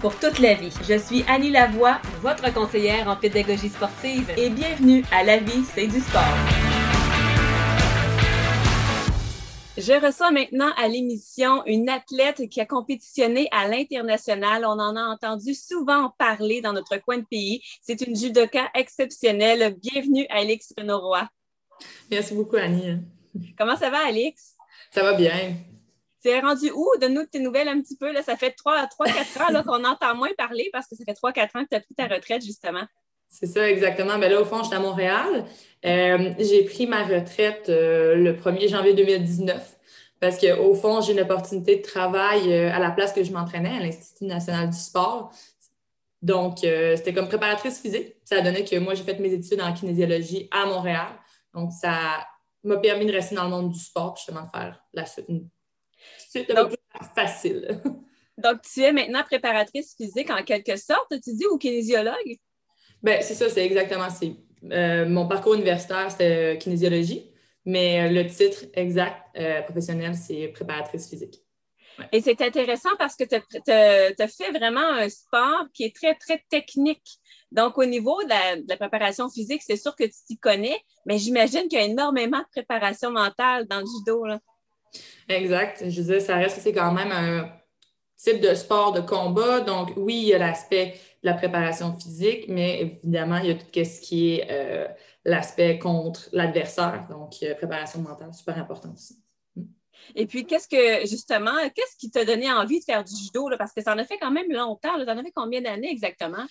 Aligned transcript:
pour 0.00 0.18
toute 0.18 0.40
la 0.40 0.54
vie. 0.54 0.72
Je 0.88 0.98
suis 0.98 1.24
Annie 1.28 1.50
Lavoie, 1.50 2.00
votre 2.22 2.52
conseillère 2.52 3.08
en 3.08 3.14
pédagogie 3.14 3.68
sportive 3.68 4.28
et 4.36 4.50
bienvenue 4.50 5.04
à 5.12 5.22
La 5.22 5.36
vie, 5.36 5.62
c'est 5.74 5.86
du 5.86 6.00
sport. 6.00 6.22
Je 9.76 9.92
reçois 10.04 10.32
maintenant 10.32 10.70
à 10.76 10.88
l'émission 10.88 11.64
une 11.66 11.88
athlète 11.88 12.48
qui 12.48 12.60
a 12.60 12.66
compétitionné 12.66 13.48
à 13.52 13.68
l'international. 13.68 14.64
On 14.64 14.78
en 14.80 14.96
a 14.96 15.04
entendu 15.04 15.54
souvent 15.54 16.12
parler 16.18 16.60
dans 16.60 16.72
notre 16.72 16.96
coin 16.96 17.18
de 17.18 17.26
pays. 17.30 17.62
C'est 17.80 18.00
une 18.00 18.16
judoka 18.16 18.68
exceptionnelle. 18.74 19.76
Bienvenue, 19.80 20.26
Alix 20.30 20.74
Renoroy. 20.76 21.28
Merci 22.10 22.34
beaucoup, 22.34 22.56
Annie. 22.56 22.98
Comment 23.56 23.76
ça 23.76 23.88
va, 23.88 24.04
Alix? 24.06 24.56
Ça 24.90 25.04
va 25.04 25.14
bien. 25.14 25.54
C'est 26.22 26.38
rendu 26.40 26.70
où? 26.70 26.86
Donne-nous 27.00 27.24
tes 27.26 27.40
nouvelles 27.40 27.68
un 27.68 27.80
petit 27.80 27.96
peu. 27.96 28.12
Là. 28.12 28.22
Ça 28.22 28.36
fait 28.36 28.54
3-4 28.56 29.56
ans 29.56 29.62
qu'on 29.62 29.84
entend 29.84 30.14
moins 30.14 30.32
parler 30.36 30.68
parce 30.72 30.86
que 30.86 30.94
ça 30.94 31.04
fait 31.04 31.14
3-4 31.14 31.58
ans 31.58 31.64
que 31.64 31.70
tu 31.70 31.76
as 31.76 31.80
pris 31.80 31.94
ta 31.94 32.06
retraite, 32.06 32.44
justement. 32.44 32.84
C'est 33.30 33.46
ça, 33.46 33.70
exactement. 33.70 34.18
Mais 34.18 34.28
ben 34.28 34.34
là, 34.34 34.42
au 34.42 34.44
fond, 34.44 34.62
j'étais 34.62 34.76
à 34.76 34.80
Montréal. 34.80 35.46
Euh, 35.86 36.34
j'ai 36.38 36.64
pris 36.64 36.86
ma 36.86 37.04
retraite 37.04 37.68
euh, 37.68 38.16
le 38.16 38.34
1er 38.34 38.68
janvier 38.68 38.92
2019 38.92 39.78
parce 40.18 40.38
qu'au 40.38 40.74
fond, 40.74 41.00
j'ai 41.00 41.12
une 41.12 41.20
opportunité 41.20 41.76
de 41.76 41.82
travail 41.82 42.52
euh, 42.52 42.72
à 42.72 42.78
la 42.78 42.90
place 42.90 43.12
que 43.12 43.22
je 43.22 43.32
m'entraînais 43.32 43.76
à 43.78 43.80
l'Institut 43.80 44.26
national 44.26 44.68
du 44.68 44.76
sport. 44.76 45.32
Donc, 46.20 46.58
c'était 46.58 47.14
comme 47.14 47.28
préparatrice 47.28 47.80
physique. 47.80 48.14
Ça 48.24 48.42
donné 48.42 48.62
que 48.62 48.76
moi, 48.76 48.92
j'ai 48.92 49.04
fait 49.04 49.18
mes 49.20 49.32
études 49.32 49.62
en 49.62 49.72
kinésiologie 49.72 50.48
à 50.50 50.66
Montréal. 50.66 51.08
Donc, 51.54 51.72
ça 51.72 52.26
m'a 52.62 52.76
permis 52.76 53.06
de 53.06 53.12
rester 53.12 53.34
dans 53.34 53.44
le 53.44 53.48
monde 53.48 53.70
du 53.70 53.78
sport, 53.78 54.16
justement, 54.16 54.42
de 54.42 54.50
faire 54.50 54.84
la 54.92 55.06
suite, 55.06 55.30
c'est 56.30 56.56
un 56.56 56.64
peu 56.66 56.76
facile. 57.14 57.80
Donc, 58.38 58.62
tu 58.62 58.80
es 58.82 58.92
maintenant 58.92 59.22
préparatrice 59.24 59.94
physique 59.96 60.30
en 60.30 60.42
quelque 60.44 60.76
sorte, 60.76 61.12
tu 61.22 61.34
dis, 61.34 61.46
ou 61.46 61.58
kinésiologue? 61.58 62.38
Bien, 63.02 63.20
c'est 63.20 63.34
ça, 63.34 63.48
c'est 63.48 63.66
exactement. 63.66 64.08
C'est, 64.08 64.32
euh, 64.70 65.06
mon 65.08 65.26
parcours 65.26 65.54
universitaire, 65.54 66.10
c'était 66.10 66.56
kinésiologie, 66.58 67.30
mais 67.66 68.10
le 68.10 68.26
titre 68.26 68.64
exact 68.74 69.16
euh, 69.36 69.60
professionnel, 69.62 70.14
c'est 70.14 70.48
préparatrice 70.48 71.08
physique. 71.08 71.42
Et 72.12 72.22
c'est 72.22 72.40
intéressant 72.40 72.90
parce 72.96 73.16
que 73.16 73.24
tu 73.24 73.34
as, 73.34 74.28
fait 74.28 74.52
vraiment 74.52 74.80
un 74.80 75.08
sport 75.08 75.66
qui 75.74 75.84
est 75.84 75.94
très, 75.94 76.14
très 76.14 76.42
technique. 76.48 77.18
Donc, 77.50 77.76
au 77.76 77.84
niveau 77.84 78.22
de 78.22 78.28
la, 78.68 78.76
préparation 78.76 79.28
physique, 79.28 79.62
c'est 79.66 79.76
sûr 79.76 79.94
que 79.96 80.04
tu 80.04 80.14
t'y 80.26 80.38
connais, 80.38 80.80
mais 81.04 81.18
j'imagine 81.18 81.62
qu'il 81.68 81.78
y 81.78 81.82
a 81.82 81.84
énormément 81.84 82.38
de 82.38 82.48
préparation 82.52 83.10
mentale 83.10 83.66
dans 83.66 83.80
le 83.80 83.86
judo. 83.86 84.24
Là. 84.24 84.40
Exact. 85.28 85.82
Je 85.82 86.00
disais, 86.00 86.20
ça 86.20 86.36
reste 86.36 86.56
que 86.56 86.62
c'est 86.62 86.72
quand 86.72 86.92
même 86.92 87.12
un 87.12 87.52
type 88.16 88.40
de 88.40 88.54
sport 88.54 88.92
de 88.92 89.00
combat. 89.00 89.60
Donc, 89.60 89.92
oui, 89.96 90.16
il 90.16 90.28
y 90.28 90.34
a 90.34 90.38
l'aspect 90.38 90.98
de 91.22 91.28
la 91.28 91.34
préparation 91.34 91.94
physique, 91.94 92.46
mais 92.48 92.80
évidemment, 92.80 93.38
il 93.38 93.46
y 93.46 93.50
a 93.50 93.54
tout 93.54 93.66
ce 93.72 94.00
qui 94.00 94.34
est 94.34 94.48
euh, 94.50 94.88
l'aspect 95.24 95.78
contre 95.78 96.28
l'adversaire. 96.32 97.06
Donc, 97.08 97.36
préparation 97.56 98.00
mentale, 98.00 98.34
super 98.34 98.58
important 98.58 98.92
aussi. 98.92 99.22
Et 100.14 100.26
puis, 100.26 100.46
qu'est-ce 100.46 100.68
que, 100.68 101.06
justement, 101.06 101.56
qu'est-ce 101.74 101.96
qui 101.96 102.10
t'a 102.10 102.24
donné 102.24 102.50
envie 102.50 102.80
de 102.80 102.84
faire 102.84 103.04
du 103.04 103.14
judo? 103.14 103.48
Parce 103.58 103.72
que 103.72 103.82
ça 103.82 103.94
en 103.94 103.98
a 103.98 104.04
fait 104.04 104.18
quand 104.18 104.30
même 104.30 104.50
longtemps. 104.50 104.98
Ça 105.04 105.12
en 105.12 105.18
a 105.18 105.22
fait 105.22 105.32
combien 105.34 105.60
d'années 105.60 105.90
exactement? 105.90 106.46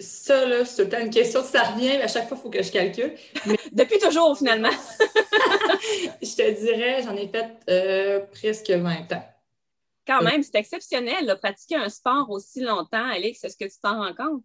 Ça, 0.00 0.46
là, 0.46 0.64
c'est 0.64 0.76
tout 0.76 0.82
le 0.82 0.96
temps 0.96 1.04
une 1.04 1.10
question, 1.10 1.42
ça 1.42 1.62
revient, 1.64 1.96
à 1.96 2.06
chaque 2.06 2.28
fois, 2.28 2.36
il 2.38 2.42
faut 2.42 2.50
que 2.50 2.62
je 2.62 2.70
calcule. 2.70 3.14
Depuis 3.72 3.98
toujours, 3.98 4.36
finalement. 4.38 4.70
je 6.22 6.36
te 6.36 6.60
dirais, 6.60 7.02
j'en 7.02 7.16
ai 7.16 7.26
fait 7.26 7.50
euh, 7.68 8.20
presque 8.32 8.70
20 8.70 9.12
ans. 9.12 9.24
Quand 10.06 10.22
même, 10.22 10.42
c'est 10.44 10.54
exceptionnel, 10.54 11.26
de 11.26 11.34
pratiquer 11.34 11.74
un 11.76 11.88
sport 11.88 12.30
aussi 12.30 12.60
longtemps. 12.60 13.04
Alex, 13.08 13.42
est-ce 13.42 13.56
que 13.56 13.64
tu 13.64 13.78
t'en 13.82 13.98
rends 13.98 14.14
compte? 14.14 14.44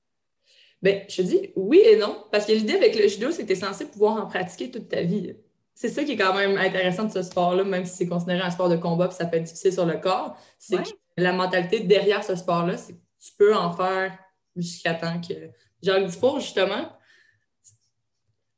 Bien, 0.82 1.04
je 1.08 1.18
te 1.18 1.22
dis 1.22 1.52
oui 1.56 1.84
et 1.86 1.98
non, 1.98 2.26
parce 2.32 2.48
que 2.48 2.54
l'idée 2.54 2.74
avec 2.74 2.96
le 2.96 3.08
judo, 3.08 3.30
c'est 3.30 3.44
que 3.44 3.48
tu 3.48 3.54
es 3.54 3.56
censé 3.56 3.86
pouvoir 3.86 4.24
en 4.24 4.26
pratiquer 4.26 4.72
toute 4.72 4.90
ta 4.90 5.04
vie. 5.04 5.36
C'est 5.76 5.90
ça 5.90 6.04
qui 6.04 6.14
est 6.14 6.18
quand 6.18 6.34
même 6.34 6.58
intéressant 6.58 7.04
de 7.04 7.12
ce 7.12 7.22
sport-là, 7.22 7.64
même 7.64 7.86
si 7.86 7.96
c'est 7.96 8.08
considéré 8.08 8.42
un 8.42 8.50
sport 8.50 8.70
de 8.70 8.78
combat 8.78 9.08
puis 9.08 9.18
ça 9.18 9.26
peut 9.26 9.38
être 9.38 9.44
difficile 9.44 9.74
sur 9.74 9.86
le 9.86 9.98
corps. 9.98 10.36
C'est 10.58 10.78
que 10.78 10.90
la 11.18 11.34
mentalité 11.34 11.82
derrière 11.82 12.24
ce 12.24 12.36
sport-là, 12.36 12.78
c'est 12.78 12.94
que 12.94 13.00
tu 13.20 13.32
peux 13.38 13.56
en 13.56 13.72
faire 13.72 14.18
jusqu'à 14.56 14.94
temps 14.94 15.20
que 15.22 15.34
Jacques 15.82 16.06
Dufour, 16.06 16.40
justement, 16.40 16.92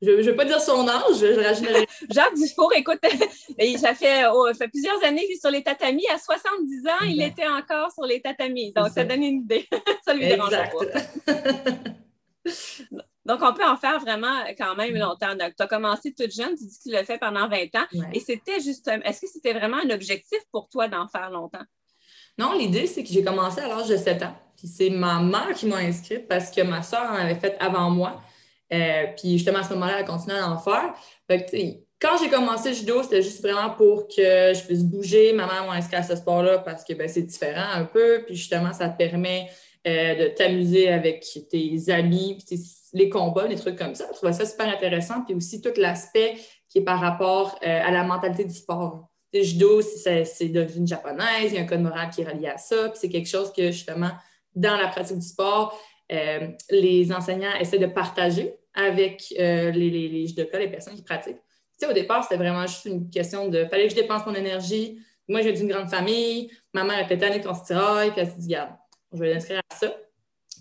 je 0.03 0.11
ne 0.11 0.21
veux 0.21 0.35
pas 0.35 0.45
dire 0.45 0.59
son 0.59 0.87
âge, 0.87 1.15
je 1.19 1.85
Jacques 2.13 2.35
Dufour, 2.35 2.73
écoute, 2.75 2.99
ça 3.77 3.93
fait, 3.93 4.25
oh, 4.31 4.47
fait, 4.53 4.67
plusieurs 4.67 5.01
années 5.03 5.25
qu'il 5.25 5.35
est 5.35 5.39
sur 5.39 5.51
les 5.51 5.63
tatamis. 5.63 6.05
À 6.13 6.17
70 6.17 6.87
ans, 6.87 7.05
il 7.05 7.21
était 7.21 7.47
encore 7.47 7.91
sur 7.91 8.03
les 8.03 8.21
tatamis. 8.21 8.73
Donc, 8.73 8.89
ça. 8.89 9.05
donne 9.05 9.23
une 9.23 9.41
idée. 9.41 9.67
ça 10.05 10.13
lui 10.13 10.27
dérange 10.27 10.51
pas. 10.51 10.69
Donc, 13.25 13.39
on 13.41 13.53
peut 13.53 13.65
en 13.65 13.77
faire 13.77 13.99
vraiment 13.99 14.43
quand 14.57 14.75
même 14.75 14.95
longtemps. 14.95 15.35
Donc, 15.35 15.55
tu 15.55 15.63
as 15.63 15.67
commencé 15.67 16.13
toute 16.13 16.33
jeune, 16.33 16.55
tu 16.57 16.65
dis 16.65 16.77
que 16.77 16.83
tu 16.83 16.89
l'as 16.89 17.05
fait 17.05 17.17
pendant 17.17 17.47
20 17.47 17.75
ans. 17.75 17.85
Et 18.11 18.19
c'était 18.19 18.59
juste, 18.59 18.89
est-ce 19.05 19.21
que 19.21 19.27
c'était 19.27 19.53
vraiment 19.53 19.77
un 19.77 19.89
objectif 19.91 20.39
pour 20.51 20.67
toi 20.67 20.89
d'en 20.89 21.07
faire 21.07 21.29
longtemps? 21.29 21.63
Non, 22.37 22.57
l'idée, 22.57 22.87
c'est 22.87 23.03
que 23.03 23.09
j'ai 23.09 23.23
commencé 23.23 23.61
à 23.61 23.69
l'âge 23.69 23.87
de 23.87 23.95
7 23.95 24.23
ans. 24.23 24.35
Puis 24.63 24.72
c'est 24.72 24.90
ma 24.90 25.19
mère 25.19 25.53
qui 25.53 25.66
m'a 25.66 25.79
inscrite 25.79 26.25
parce 26.29 26.50
que 26.50 26.62
ma 26.62 26.81
soeur 26.81 27.12
en 27.12 27.16
avait 27.16 27.35
fait 27.35 27.57
avant 27.59 27.90
moi. 27.90 28.22
Euh, 28.72 29.07
puis 29.18 29.34
justement, 29.34 29.59
à 29.59 29.63
ce 29.63 29.74
moment-là, 29.74 30.00
elle 30.00 30.06
continuait 30.06 30.40
à 30.40 30.50
en 30.50 30.57
faire. 30.57 30.94
quand 32.00 32.18
j'ai 32.22 32.29
commencé 32.29 32.69
le 32.69 32.75
judo, 32.75 33.03
c'était 33.03 33.22
juste 33.22 33.41
vraiment 33.41 33.72
pour 33.72 34.07
que 34.07 34.53
je 34.53 34.66
puisse 34.66 34.85
bouger. 34.85 35.34
Ma 35.34 35.47
mère 35.47 35.68
m'a 35.68 35.73
inscrit 35.73 35.97
à 35.97 36.03
ce 36.03 36.16
sport-là 36.16 36.59
parce 36.59 36.85
que 36.85 36.94
ben, 36.94 37.09
c'est 37.09 37.23
différent 37.23 37.73
un 37.73 37.84
peu. 37.84 38.23
Puis 38.25 38.38
justement, 38.38 38.72
ça 38.72 38.88
te 38.88 38.97
permet 38.97 39.50
euh, 39.85 40.16
de 40.16 40.28
t'amuser 40.29 40.88
avec 40.88 41.28
tes 41.52 41.84
amis, 41.90 42.38
puis 42.47 42.57
les 42.94 43.09
combats, 43.09 43.50
des 43.50 43.57
trucs 43.57 43.78
comme 43.78 43.96
ça. 43.96 44.06
Je 44.12 44.16
trouvais 44.16 44.31
ça 44.31 44.46
super 44.46 44.69
intéressant. 44.69 45.23
Puis 45.25 45.35
aussi 45.35 45.59
tout 45.59 45.73
l'aspect 45.75 46.35
qui 46.69 46.78
est 46.78 46.84
par 46.84 47.02
rapport 47.02 47.59
euh, 47.66 47.81
à 47.84 47.91
la 47.91 48.06
mentalité 48.06 48.46
du 48.46 48.53
sport. 48.53 49.09
Le 49.34 49.44
judo, 49.44 49.81
c'est 49.81 50.46
d'origine 50.46 50.88
japonaise, 50.88 51.47
il 51.47 51.56
y 51.56 51.57
a 51.57 51.62
un 51.63 51.66
code 51.66 51.81
moral 51.81 52.09
qui 52.12 52.22
est 52.22 52.25
relié 52.25 52.47
à 52.47 52.57
ça, 52.57 52.88
puis 52.90 53.00
c'est 53.02 53.09
quelque 53.09 53.28
chose 53.28 53.52
que 53.52 53.72
justement, 53.72 54.12
dans 54.56 54.78
la 54.78 54.88
pratique 54.88 55.19
du 55.19 55.28
sport, 55.28 55.80
euh, 56.12 56.47
les 56.69 57.12
enseignants 57.12 57.53
essaient 57.59 57.80
de 57.80 57.88
partager 57.88 58.53
avec 58.74 59.34
euh, 59.40 59.72
les, 59.72 59.90
les, 59.90 60.09
les 60.09 60.28
judokas, 60.28 60.59
les 60.59 60.69
personnes 60.69 60.96
qui 60.96 61.03
pratiquent. 61.03 61.41
Tu 61.80 61.88
au 61.88 61.94
départ, 61.94 62.24
c'était 62.24 62.38
vraiment 62.38 62.66
juste 62.66 62.86
une 62.86 63.09
question 63.09 63.47
de 63.47 63.66
fallait 63.66 63.86
que 63.86 63.91
je 63.91 63.96
dépense 63.96 64.25
mon 64.25 64.36
énergie. 64.36 65.00
Moi, 65.28 65.41
j'ai 65.41 65.53
d'une 65.53 65.68
grande 65.68 65.90
famille, 65.90 66.52
ma 66.74 66.84
mère 66.84 67.00
était 67.00 67.18
tannée 67.18 67.41
qu'on 67.41 67.56
se 67.56 67.64
tiraille, 67.64 68.12
puis 68.12 68.22
elle 68.22 68.28
s'est 68.28 68.38
dit, 68.38 68.47
regarde, 68.47 68.72
je 69.12 69.19
vais 69.19 69.34
l'inscrire 69.34 69.62
à 69.69 69.75
ça. 69.75 69.88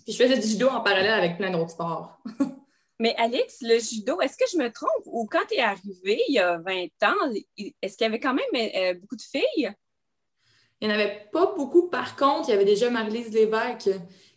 Puis 0.03 0.13
je 0.13 0.23
faisais 0.23 0.37
du 0.37 0.47
judo 0.47 0.67
en 0.69 0.81
parallèle 0.81 1.11
avec 1.11 1.37
plein 1.37 1.51
d'autres 1.51 1.71
sports. 1.71 2.19
Mais 2.99 3.15
Alex, 3.17 3.57
le 3.61 3.79
judo, 3.79 4.21
est-ce 4.21 4.37
que 4.37 4.45
je 4.51 4.57
me 4.57 4.71
trompe? 4.71 5.05
Ou 5.05 5.27
quand 5.29 5.45
tu 5.49 5.55
es 5.55 5.61
arrivé 5.61 6.21
il 6.27 6.35
y 6.35 6.39
a 6.39 6.57
20 6.59 6.85
ans, 7.03 7.33
est-ce 7.81 7.97
qu'il 7.97 8.05
y 8.05 8.07
avait 8.07 8.19
quand 8.19 8.33
même 8.33 8.71
euh, 8.75 8.93
beaucoup 8.93 9.15
de 9.15 9.21
filles? 9.21 9.73
Il 10.83 10.89
n'y 10.89 10.95
en 10.95 10.97
avait 10.97 11.29
pas 11.31 11.53
beaucoup. 11.55 11.87
Par 11.87 12.17
contre, 12.17 12.49
il 12.49 12.51
y 12.51 12.55
avait 12.55 12.65
déjà 12.65 12.89
Marie-Lise 12.89 13.33
Lévesque 13.33 13.89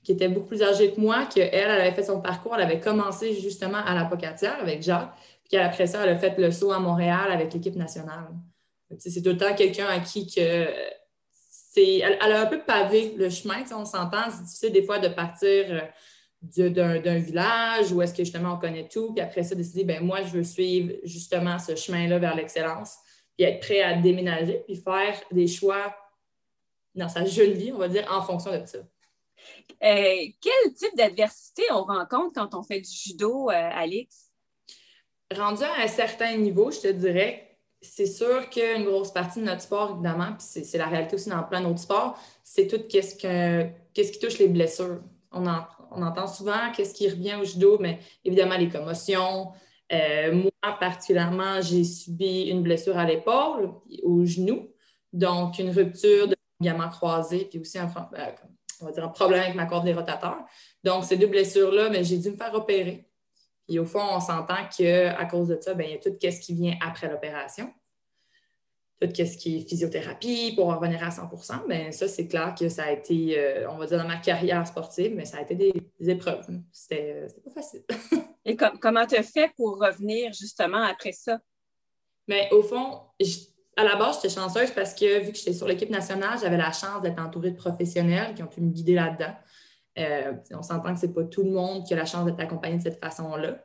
qui 0.04 0.12
était 0.12 0.28
beaucoup 0.28 0.46
plus 0.46 0.62
âgée 0.62 0.92
que 0.92 1.00
moi, 1.00 1.26
qu'elle, 1.26 1.50
elle 1.52 1.68
avait 1.68 1.90
fait 1.90 2.04
son 2.04 2.20
parcours, 2.20 2.54
elle 2.54 2.62
avait 2.62 2.78
commencé 2.78 3.34
justement 3.34 3.78
à 3.84 3.92
la 3.96 4.04
Pocatière 4.04 4.56
avec 4.60 4.80
Jacques, 4.80 5.12
puis 5.48 5.58
après 5.58 5.88
ça, 5.88 6.04
elle 6.04 6.10
a 6.10 6.16
fait 6.16 6.38
le 6.38 6.52
saut 6.52 6.70
à 6.70 6.78
Montréal 6.78 7.32
avec 7.32 7.52
l'équipe 7.52 7.74
nationale. 7.74 8.28
C'est 9.00 9.20
tout 9.20 9.30
le 9.30 9.36
temps 9.36 9.52
quelqu'un 9.56 9.88
à 9.88 9.98
qui 9.98 10.28
que 10.28 10.68
c'est. 11.50 11.98
Elle, 11.98 12.32
a 12.32 12.42
un 12.42 12.46
peu 12.46 12.60
pavé 12.60 13.16
le 13.18 13.28
chemin, 13.28 13.64
on 13.72 13.84
s'entend, 13.84 14.30
c'est 14.30 14.44
difficile 14.44 14.72
des 14.72 14.84
fois 14.84 15.00
de 15.00 15.08
partir 15.08 15.64
euh, 16.58 16.70
d'un 16.70 17.18
village 17.18 17.90
où 17.90 18.00
est-ce 18.02 18.14
que 18.14 18.22
justement 18.22 18.52
on 18.54 18.58
connaît 18.58 18.86
tout, 18.88 19.12
puis 19.12 19.20
après 19.20 19.42
ça, 19.42 19.56
décider, 19.56 19.82
ben 19.82 20.00
moi, 20.04 20.22
je 20.22 20.28
veux 20.28 20.44
suivre 20.44 20.92
justement 21.02 21.58
ce 21.58 21.74
chemin-là 21.74 22.20
vers 22.20 22.36
l'excellence, 22.36 22.98
puis 23.36 23.44
être 23.44 23.58
prêt 23.58 23.82
à 23.82 23.94
déménager, 23.94 24.62
puis 24.64 24.76
faire 24.76 25.20
des 25.32 25.48
choix 25.48 25.92
dans 26.96 27.08
sa 27.08 27.24
jeune 27.24 27.52
vie, 27.52 27.72
on 27.72 27.78
va 27.78 27.88
dire, 27.88 28.06
en 28.10 28.22
fonction 28.22 28.50
de 28.50 28.64
ça. 28.66 28.78
Euh, 28.78 30.26
quel 30.40 30.74
type 30.74 30.96
d'adversité 30.96 31.62
on 31.70 31.84
rencontre 31.84 32.32
quand 32.34 32.54
on 32.54 32.62
fait 32.62 32.80
du 32.80 32.90
judo, 32.90 33.50
euh, 33.50 33.52
Alix? 33.52 34.30
Rendu 35.34 35.62
à 35.62 35.82
un 35.82 35.88
certain 35.88 36.36
niveau, 36.36 36.70
je 36.70 36.80
te 36.80 36.88
dirais, 36.88 37.58
c'est 37.82 38.06
sûr 38.06 38.48
qu'une 38.48 38.84
grosse 38.84 39.12
partie 39.12 39.40
de 39.40 39.44
notre 39.44 39.60
sport, 39.60 39.92
évidemment, 39.92 40.32
puis 40.38 40.64
c'est 40.64 40.78
la 40.78 40.86
réalité 40.86 41.16
aussi 41.16 41.28
dans 41.28 41.42
plein 41.42 41.60
d'autres 41.60 41.80
sports, 41.80 42.18
c'est 42.42 42.66
tout 42.66 42.82
qu'est-ce 42.88 43.16
qu'est-ce 43.16 44.12
qui 44.12 44.18
touche 44.18 44.38
les 44.38 44.48
blessures. 44.48 45.00
On, 45.32 45.44
on 45.90 46.02
entend 46.02 46.26
souvent 46.26 46.72
qu'est-ce 46.74 46.94
qui 46.94 47.08
revient 47.08 47.36
au 47.40 47.44
judo, 47.44 47.78
mais 47.78 47.98
évidemment 48.24 48.56
les 48.56 48.68
commotions. 48.68 49.52
Euh, 49.92 50.32
moi, 50.32 50.78
particulièrement, 50.80 51.60
j'ai 51.60 51.84
subi 51.84 52.44
une 52.44 52.62
blessure 52.62 52.96
à 52.96 53.04
l'épaule, 53.04 53.72
au 54.02 54.24
genou, 54.24 54.72
donc 55.12 55.58
une 55.58 55.70
rupture 55.70 56.28
de 56.28 56.35
ligament 56.60 56.88
croisé, 56.88 57.46
puis 57.50 57.58
aussi 57.58 57.78
un, 57.78 57.86
ben, 57.86 58.34
on 58.80 58.86
va 58.86 58.92
dire 58.92 59.04
un 59.04 59.08
problème 59.08 59.42
avec 59.42 59.54
ma 59.54 59.66
corde 59.66 59.84
des 59.84 59.94
rotateurs. 59.94 60.44
Donc, 60.84 61.04
ces 61.04 61.16
deux 61.16 61.26
blessures-là, 61.26 61.90
mais 61.90 61.98
ben, 61.98 62.04
j'ai 62.04 62.18
dû 62.18 62.30
me 62.30 62.36
faire 62.36 62.54
opérer. 62.54 63.08
Et 63.68 63.78
au 63.78 63.84
fond, 63.84 64.02
on 64.12 64.20
s'entend 64.20 64.68
qu'à 64.76 65.24
cause 65.26 65.48
de 65.48 65.58
ça, 65.60 65.74
bien, 65.74 65.86
il 65.86 65.92
y 65.92 65.94
a 65.94 65.98
tout 65.98 66.16
ce 66.20 66.40
qui 66.40 66.54
vient 66.54 66.76
après 66.80 67.08
l'opération. 67.08 67.72
Tout 69.00 69.08
ce 69.14 69.36
qui 69.36 69.58
est 69.58 69.68
physiothérapie 69.68 70.54
pour 70.54 70.72
revenir 70.72 71.02
à 71.04 71.10
100 71.10 71.28
Bien, 71.68 71.92
ça, 71.92 72.08
c'est 72.08 72.28
clair 72.28 72.54
que 72.58 72.68
ça 72.70 72.84
a 72.84 72.92
été, 72.92 73.38
euh, 73.38 73.70
on 73.70 73.76
va 73.76 73.86
dire, 73.86 73.98
dans 73.98 74.08
ma 74.08 74.16
carrière 74.16 74.66
sportive, 74.66 75.14
mais 75.14 75.26
ça 75.26 75.38
a 75.38 75.42
été 75.42 75.54
des, 75.54 76.10
épreuves. 76.10 76.46
C'était 76.72 77.26
pas 77.44 77.50
facile. 77.50 77.84
Et 78.44 78.56
comment 78.56 79.04
tu 79.06 79.16
as 79.16 79.22
fait 79.22 79.52
pour 79.56 79.78
revenir 79.78 80.32
justement 80.32 80.82
après 80.82 81.12
ça? 81.12 81.40
Mais 82.28 82.48
au 82.52 82.62
fond, 82.62 83.02
à 83.76 83.84
la 83.84 83.96
base, 83.96 84.16
j'étais 84.16 84.34
chanceuse 84.34 84.70
parce 84.70 84.94
que 84.94 85.20
vu 85.20 85.32
que 85.32 85.38
j'étais 85.38 85.52
sur 85.52 85.68
l'équipe 85.68 85.90
nationale, 85.90 86.38
j'avais 86.40 86.56
la 86.56 86.72
chance 86.72 87.02
d'être 87.02 87.20
entourée 87.20 87.50
de 87.50 87.56
professionnels 87.56 88.34
qui 88.34 88.42
ont 88.42 88.46
pu 88.46 88.62
me 88.62 88.70
guider 88.70 88.94
là-dedans. 88.94 89.34
Euh, 89.98 90.32
on 90.52 90.62
s'entend 90.62 90.94
que 90.94 91.00
ce 91.00 91.06
n'est 91.06 91.12
pas 91.12 91.24
tout 91.24 91.42
le 91.42 91.50
monde 91.50 91.84
qui 91.86 91.94
a 91.94 91.96
la 91.96 92.06
chance 92.06 92.24
d'être 92.24 92.40
accompagné 92.40 92.78
de 92.78 92.82
cette 92.82 92.98
façon-là. 92.98 93.62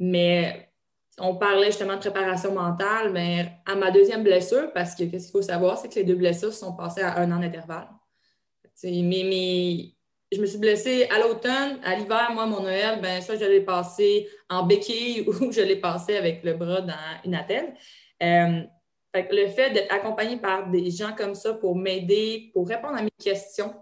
Mais 0.00 0.72
on 1.18 1.36
parlait 1.36 1.66
justement 1.66 1.94
de 1.94 2.00
préparation 2.00 2.52
mentale, 2.52 3.12
mais 3.12 3.52
à 3.66 3.76
ma 3.76 3.90
deuxième 3.90 4.24
blessure, 4.24 4.72
parce 4.72 4.94
que 4.94 5.04
qu'est-ce 5.04 5.26
qu'il 5.26 5.32
faut 5.32 5.42
savoir, 5.42 5.78
c'est 5.78 5.88
que 5.88 5.94
les 5.94 6.04
deux 6.04 6.14
blessures 6.16 6.52
sont 6.52 6.74
passées 6.74 7.02
à 7.02 7.18
un 7.18 7.30
an 7.30 7.38
d'intervalle. 7.38 7.88
Mais, 8.84 9.94
je 10.32 10.40
me 10.40 10.46
suis 10.46 10.58
blessée 10.58 11.06
à 11.10 11.18
l'automne, 11.18 11.78
à 11.84 11.94
l'hiver, 11.94 12.30
moi, 12.32 12.46
mon 12.46 12.62
Noël, 12.62 13.00
ben 13.02 13.20
ça, 13.20 13.36
je 13.36 13.44
l'ai 13.44 13.60
passé 13.60 14.28
en 14.48 14.64
béquille 14.64 15.20
ou 15.28 15.52
je 15.52 15.60
l'ai 15.60 15.76
passé 15.76 16.16
avec 16.16 16.42
le 16.42 16.54
bras 16.54 16.80
dans 16.80 16.94
une 17.24 17.34
attelle. 17.34 17.74
Euh, 18.22 18.62
le 19.14 19.48
fait 19.48 19.70
d'être 19.70 19.92
accompagné 19.92 20.36
par 20.36 20.70
des 20.70 20.90
gens 20.90 21.14
comme 21.14 21.34
ça 21.34 21.54
pour 21.54 21.76
m'aider, 21.76 22.50
pour 22.52 22.66
répondre 22.68 22.96
à 22.96 23.02
mes 23.02 23.10
questions, 23.22 23.74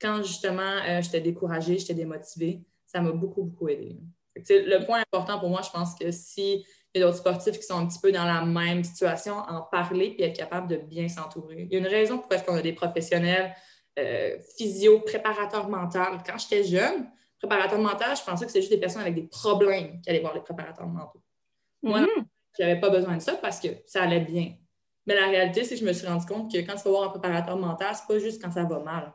quand 0.00 0.22
justement 0.22 0.80
euh, 0.86 1.00
j'étais 1.02 1.20
découragée, 1.20 1.78
j'étais 1.78 1.94
démotivée, 1.94 2.62
ça 2.86 3.00
m'a 3.00 3.12
beaucoup, 3.12 3.42
beaucoup 3.42 3.68
aidé. 3.68 3.98
le 4.34 4.84
point 4.84 5.00
important 5.00 5.38
pour 5.38 5.48
moi, 5.48 5.62
je 5.62 5.70
pense 5.70 5.94
que 5.94 6.10
si 6.10 6.64
y 6.98 7.02
a 7.02 7.06
d'autres 7.06 7.18
sportifs 7.18 7.58
qui 7.58 7.64
sont 7.64 7.78
un 7.78 7.86
petit 7.86 7.98
peu 7.98 8.12
dans 8.12 8.24
la 8.24 8.44
même 8.44 8.84
situation, 8.84 9.36
en 9.36 9.62
parler 9.62 10.16
et 10.18 10.24
être 10.24 10.36
capable 10.36 10.68
de 10.68 10.76
bien 10.76 11.08
s'entourer. 11.08 11.66
Il 11.70 11.72
y 11.72 11.76
a 11.76 11.78
une 11.78 11.86
raison 11.86 12.18
pour 12.18 12.32
est-ce 12.32 12.44
qu'on 12.44 12.56
a 12.56 12.62
des 12.62 12.72
professionnels 12.72 13.54
euh, 13.98 14.36
physio, 14.56 15.00
préparateurs 15.00 15.68
mentaux. 15.68 15.98
Quand 16.26 16.38
j'étais 16.38 16.64
jeune, 16.64 17.10
préparateur 17.38 17.78
mental, 17.78 18.16
je 18.16 18.22
pensais 18.22 18.44
que 18.44 18.50
c'était 18.50 18.62
juste 18.62 18.72
des 18.72 18.80
personnes 18.80 19.02
avec 19.02 19.14
des 19.14 19.26
problèmes 19.26 20.00
qui 20.00 20.10
allaient 20.10 20.20
voir 20.20 20.34
les 20.34 20.40
préparateurs 20.40 20.86
mentaux. 20.86 21.22
Moi, 21.82 22.00
mm-hmm. 22.00 22.24
je 22.58 22.62
n'avais 22.62 22.80
pas 22.80 22.90
besoin 22.90 23.16
de 23.16 23.22
ça 23.22 23.34
parce 23.36 23.60
que 23.60 23.68
ça 23.86 24.02
allait 24.02 24.20
bien. 24.20 24.54
Mais 25.06 25.14
la 25.14 25.28
réalité, 25.28 25.64
c'est 25.64 25.74
que 25.76 25.80
je 25.80 25.86
me 25.86 25.92
suis 25.92 26.06
rendu 26.06 26.26
compte 26.26 26.52
que 26.52 26.58
quand 26.58 26.74
tu 26.74 26.82
vas 26.84 26.90
voir 26.90 27.04
un 27.04 27.08
préparateur 27.10 27.56
mental, 27.56 27.94
c'est 27.94 28.06
pas 28.06 28.18
juste 28.18 28.42
quand 28.42 28.50
ça 28.50 28.64
va 28.64 28.80
mal. 28.80 29.12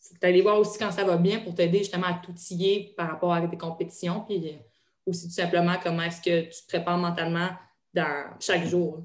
Il 0.00 0.08
faut 0.08 0.14
que 0.20 0.42
voir 0.42 0.58
aussi 0.58 0.78
quand 0.78 0.90
ça 0.90 1.04
va 1.04 1.16
bien 1.16 1.40
pour 1.40 1.54
t'aider 1.54 1.78
justement 1.78 2.06
à 2.06 2.14
t'outiller 2.14 2.94
par 2.96 3.10
rapport 3.10 3.32
à 3.32 3.46
tes 3.46 3.56
compétitions, 3.56 4.20
puis 4.20 4.48
euh, 4.48 4.58
aussi 5.06 5.28
tout 5.28 5.34
simplement 5.34 5.74
comment 5.82 6.02
est-ce 6.02 6.20
que 6.20 6.42
tu 6.42 6.62
te 6.62 6.68
prépares 6.68 6.98
mentalement 6.98 7.50
dans 7.92 8.30
chaque 8.40 8.64
jour. 8.64 9.04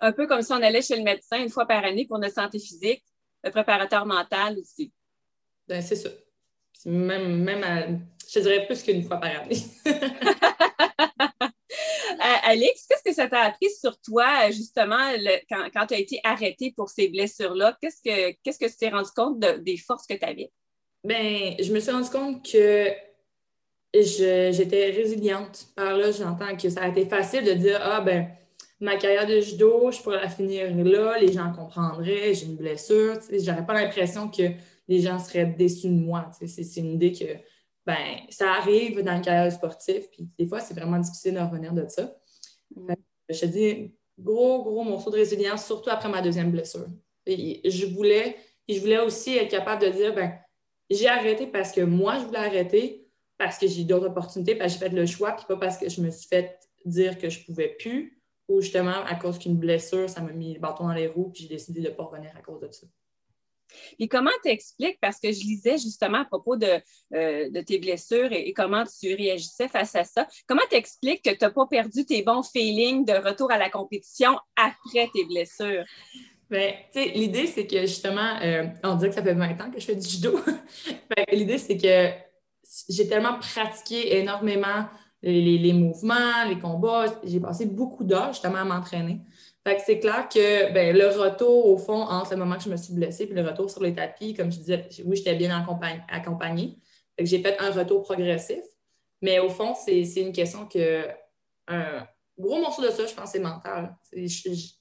Un 0.00 0.12
peu 0.12 0.26
comme 0.26 0.42
si 0.42 0.52
on 0.52 0.62
allait 0.62 0.82
chez 0.82 0.96
le 0.96 1.02
médecin 1.02 1.38
une 1.42 1.50
fois 1.50 1.66
par 1.66 1.84
année 1.84 2.06
pour 2.06 2.18
notre 2.18 2.34
santé 2.34 2.58
physique, 2.58 3.04
le 3.42 3.50
préparateur 3.50 4.06
mental 4.06 4.58
aussi. 4.58 4.92
Ben, 5.66 5.82
c'est 5.82 5.96
ça. 5.96 6.10
Même, 6.86 7.42
même 7.42 8.06
je 8.32 8.40
dirais 8.40 8.66
plus 8.66 8.82
qu'une 8.82 9.02
fois 9.04 9.18
par 9.18 9.30
année. 9.40 9.62
Alex, 12.48 12.86
qu'est-ce 12.88 13.02
que 13.02 13.14
ça 13.14 13.28
t'a 13.28 13.42
appris 13.42 13.70
sur 13.70 14.00
toi, 14.00 14.50
justement, 14.50 15.12
quand, 15.50 15.86
tu 15.86 15.94
as 15.94 15.98
été 15.98 16.18
arrêté 16.24 16.72
pour 16.74 16.88
ces 16.88 17.08
blessures-là? 17.08 17.76
Qu'est-ce 17.80 18.00
que, 18.02 18.36
qu'est-ce 18.42 18.58
que 18.58 18.64
tu 18.64 18.76
t'es 18.78 18.88
rendu 18.88 19.10
compte 19.14 19.38
des 19.38 19.76
forces 19.76 20.06
que 20.06 20.14
tu 20.14 20.24
avais? 20.24 20.50
Bien, 21.04 21.54
je 21.60 21.70
me 21.72 21.78
suis 21.78 21.90
rendu 21.90 22.08
compte 22.08 22.50
que 22.50 22.88
j'étais 23.92 24.90
résiliente. 24.90 25.68
Par 25.76 25.94
là, 25.94 26.10
j'entends 26.10 26.56
que 26.56 26.70
ça 26.70 26.84
a 26.84 26.88
été 26.88 27.04
facile 27.04 27.44
de 27.44 27.52
dire 27.52 27.80
Ah, 27.82 28.00
ben, 28.00 28.28
ma 28.80 28.96
carrière 28.96 29.26
de 29.26 29.40
judo, 29.40 29.90
je 29.90 30.00
pourrais 30.00 30.22
la 30.22 30.30
finir 30.30 30.74
là, 30.74 31.18
les 31.18 31.32
gens 31.32 31.52
comprendraient, 31.52 32.32
j'ai 32.32 32.46
une 32.46 32.56
blessure. 32.56 33.18
J'aurais 33.30 33.66
pas 33.66 33.74
l'impression 33.74 34.30
que 34.30 34.44
les 34.88 35.00
gens 35.00 35.18
seraient 35.18 35.46
déçus 35.46 35.88
de 35.88 36.00
moi. 36.00 36.30
C'est 36.32 36.80
une 36.80 36.94
idée 36.94 37.12
que 37.12 37.26
ben, 37.84 38.20
ça 38.30 38.52
arrive 38.52 39.02
dans 39.02 39.16
une 39.16 39.22
carrière 39.22 39.52
sportive, 39.52 40.08
puis 40.10 40.28
des 40.38 40.46
fois, 40.46 40.60
c'est 40.60 40.74
vraiment 40.74 40.98
difficile 40.98 41.34
de 41.34 41.40
revenir 41.40 41.72
de 41.72 41.86
ça. 41.88 42.14
Je 43.28 43.40
te 43.40 43.46
dis, 43.46 43.94
gros, 44.18 44.62
gros 44.62 44.84
morceau 44.84 45.10
de 45.10 45.16
résilience, 45.16 45.66
surtout 45.66 45.90
après 45.90 46.08
ma 46.08 46.22
deuxième 46.22 46.50
blessure. 46.50 46.86
Je 47.26 47.86
voulais, 47.86 48.36
et 48.66 48.74
je 48.74 48.80
voulais 48.80 49.00
aussi 49.00 49.36
être 49.36 49.50
capable 49.50 49.82
de 49.82 49.90
dire, 49.90 50.14
ben, 50.14 50.38
j'ai 50.90 51.08
arrêté 51.08 51.46
parce 51.46 51.72
que 51.72 51.82
moi, 51.82 52.18
je 52.18 52.24
voulais 52.24 52.38
arrêter, 52.38 53.06
parce 53.36 53.58
que 53.58 53.66
j'ai 53.68 53.84
d'autres 53.84 54.06
opportunités, 54.06 54.54
parce 54.54 54.74
que 54.74 54.80
j'ai 54.80 54.88
fait 54.88 54.96
le 54.96 55.06
choix, 55.06 55.32
puis 55.32 55.44
pas 55.46 55.56
parce 55.56 55.78
que 55.78 55.88
je 55.88 56.00
me 56.00 56.10
suis 56.10 56.28
fait 56.28 56.58
dire 56.84 57.18
que 57.18 57.28
je 57.28 57.44
pouvais 57.44 57.68
plus, 57.68 58.20
ou 58.48 58.60
justement 58.60 59.04
à 59.04 59.14
cause 59.14 59.38
qu'une 59.38 59.56
blessure, 59.56 60.08
ça 60.08 60.22
m'a 60.22 60.32
mis 60.32 60.54
le 60.54 60.60
bâton 60.60 60.84
dans 60.84 60.94
les 60.94 61.06
roues, 61.06 61.30
puis 61.30 61.42
j'ai 61.42 61.48
décidé 61.48 61.80
de 61.80 61.88
ne 61.88 61.94
pas 61.94 62.04
revenir 62.04 62.30
à 62.36 62.40
cause 62.40 62.60
de 62.60 62.70
ça. 62.70 62.86
Et 63.98 64.08
comment 64.08 64.30
tu 64.42 64.50
expliques, 64.50 64.98
parce 65.00 65.18
que 65.18 65.32
je 65.32 65.40
lisais 65.40 65.78
justement 65.78 66.18
à 66.18 66.24
propos 66.24 66.56
de, 66.56 66.80
euh, 67.14 67.62
tes 67.62 67.78
blessures 67.78 68.32
et, 68.32 68.52
comment 68.52 68.84
tu 68.84 69.14
réagissais 69.14 69.68
face 69.68 69.94
à 69.94 70.04
ça, 70.04 70.26
comment 70.46 70.62
tu 70.70 70.76
expliques 70.76 71.22
que 71.22 71.30
tu 71.30 71.38
n'as 71.42 71.50
pas 71.50 71.66
perdu 71.66 72.04
tes 72.04 72.22
bons 72.22 72.42
feelings 72.42 73.04
de 73.04 73.12
retour 73.12 73.50
à 73.50 73.58
la 73.58 73.70
compétition 73.70 74.38
après 74.56 75.08
tes 75.14 75.24
blessures? 75.24 75.84
Bien, 76.50 76.72
l'idée, 76.94 77.46
c'est 77.46 77.66
que 77.66 77.80
justement, 77.82 78.38
euh, 78.42 78.64
on 78.82 78.94
dit 78.94 79.08
que 79.08 79.14
ça 79.14 79.22
fait 79.22 79.34
20 79.34 79.60
ans 79.60 79.70
que 79.70 79.78
je 79.78 79.84
fais 79.84 79.96
du 79.96 80.08
judo. 80.08 80.40
l'idée, 81.32 81.58
c'est 81.58 81.76
que 81.76 82.10
j'ai 82.88 83.06
tellement 83.06 83.38
pratiqué 83.38 84.16
énormément 84.18 84.86
les, 85.22 85.72
mouvements, 85.72 86.44
les 86.48 86.58
combats. 86.58 87.06
J'ai 87.24 87.40
passé 87.40 87.66
beaucoup 87.66 88.04
d'heures 88.04 88.32
justement 88.32 88.58
à 88.58 88.64
m'entraîner 88.64 89.20
c'est 89.84 89.98
clair 89.98 90.28
que 90.28 90.72
ben, 90.72 90.96
le 90.96 91.08
retour, 91.08 91.66
au 91.66 91.78
fond, 91.78 92.02
entre 92.02 92.32
le 92.32 92.38
moment 92.38 92.56
que 92.56 92.64
je 92.64 92.70
me 92.70 92.76
suis 92.76 92.92
blessée 92.94 93.24
et 93.24 93.34
le 93.34 93.46
retour 93.46 93.70
sur 93.70 93.82
les 93.82 93.94
tapis, 93.94 94.34
comme 94.34 94.50
je 94.50 94.58
disais, 94.58 94.88
oui, 95.04 95.16
j'étais 95.16 95.34
bien 95.34 95.64
accompagnée. 96.08 96.76
j'ai 97.18 97.42
fait 97.42 97.58
un 97.58 97.70
retour 97.70 98.02
progressif. 98.02 98.62
Mais 99.20 99.38
au 99.40 99.48
fond, 99.48 99.74
c'est 99.74 100.02
une 100.16 100.32
question 100.32 100.66
que 100.66 101.06
un 101.66 102.06
gros 102.38 102.60
morceau 102.60 102.82
de 102.82 102.90
ça, 102.90 103.06
je 103.06 103.14
pense, 103.14 103.32
c'est 103.32 103.40
mental. 103.40 103.96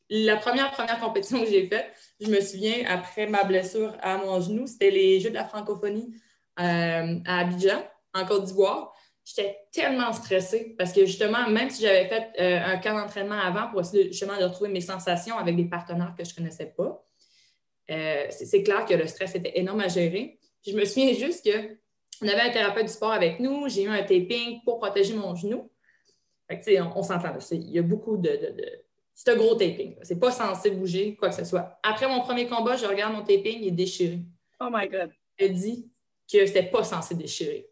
la 0.10 0.38
première, 0.38 0.72
première 0.72 1.00
compétition 1.00 1.40
que 1.40 1.50
j'ai 1.50 1.68
faite, 1.68 1.88
je 2.20 2.30
me 2.30 2.40
souviens, 2.40 2.86
après 2.88 3.28
ma 3.28 3.44
blessure 3.44 3.96
à 4.02 4.18
mon 4.18 4.40
genou, 4.40 4.68
c'était 4.68 4.92
les 4.92 5.20
Jeux 5.20 5.30
de 5.30 5.36
la 5.36 5.46
francophonie 5.46 6.14
euh, 6.60 7.20
à 7.26 7.40
Abidjan, 7.40 7.84
en 8.14 8.26
Côte 8.26 8.46
d'Ivoire 8.46 8.94
j'étais 9.28 9.58
tellement 9.74 10.14
stressée 10.14 10.74
parce 10.78 10.94
que 10.94 11.06
justement, 11.06 11.50
même 11.50 11.70
si 11.70 11.82
j'avais 11.82 12.08
fait 12.08 12.32
euh, 12.40 12.64
un 12.64 12.78
camp 12.78 12.96
d'entraînement 12.96 13.40
avant 13.40 13.70
pour 13.70 13.82
essayer 13.82 14.06
justement 14.06 14.38
de 14.38 14.46
retrouver 14.46 14.70
mes 14.70 14.82
sensations 14.82 15.38
avec 15.38 15.56
des 15.58 15.66
partenaires 15.66 16.16
que 16.18 16.24
je 16.24 16.32
ne 16.32 16.36
connaissais 16.36 16.74
pas, 16.78 17.06
euh, 17.92 18.26
c'est 18.30 18.64
clair 18.64 18.86
que 18.86 18.94
le 18.94 19.06
stress 19.06 19.36
était 19.36 19.60
énorme 19.60 19.82
à 19.82 19.90
gérer. 19.90 20.40
je 20.66 20.74
me 20.74 20.86
souviens 20.86 21.14
juste 21.14 21.44
qu'on 21.46 22.28
avait 22.28 22.42
un 22.42 22.50
thérapeute 22.52 22.86
du 22.86 22.92
sport 22.92 23.12
avec 23.12 23.40
nous, 23.40 23.68
j'ai 23.68 23.84
eu 23.84 23.90
un 23.90 24.04
taping 24.04 24.62
pour 24.64 24.80
protéger 24.80 25.14
mon 25.14 25.36
genou. 25.36 25.70
on, 26.50 26.92
on 26.96 27.04
s'entend, 27.04 27.38
il 27.52 27.70
y 27.70 27.80
a 27.80 27.84
beaucoup 27.84 28.16
de, 28.16 28.40
c'est 29.14 29.32
un 29.32 29.36
gros 29.36 29.56
taping. 29.56 29.96
C'est 30.04 30.20
pas 30.20 30.32
censé 30.32 30.72
bouger, 30.72 31.16
quoi 31.16 31.30
que 31.30 31.36
ce 31.36 31.44
soit. 31.44 31.80
Après 31.84 32.08
mon 32.08 32.22
premier 32.22 32.48
combat, 32.48 32.78
je 32.78 32.86
regarde 32.86 33.14
mon 33.14 33.24
taping, 33.24 33.60
il 33.62 33.68
est 33.68 33.72
déchiré. 33.72 34.20
Oh 34.62 34.68
my 34.72 34.88
God. 34.88 35.12
Elle 35.38 35.54
dit 35.54 35.90
que 36.32 36.46
c'était 36.46 36.70
pas 36.70 36.84
censé 36.84 37.16
déchirer. 37.16 37.68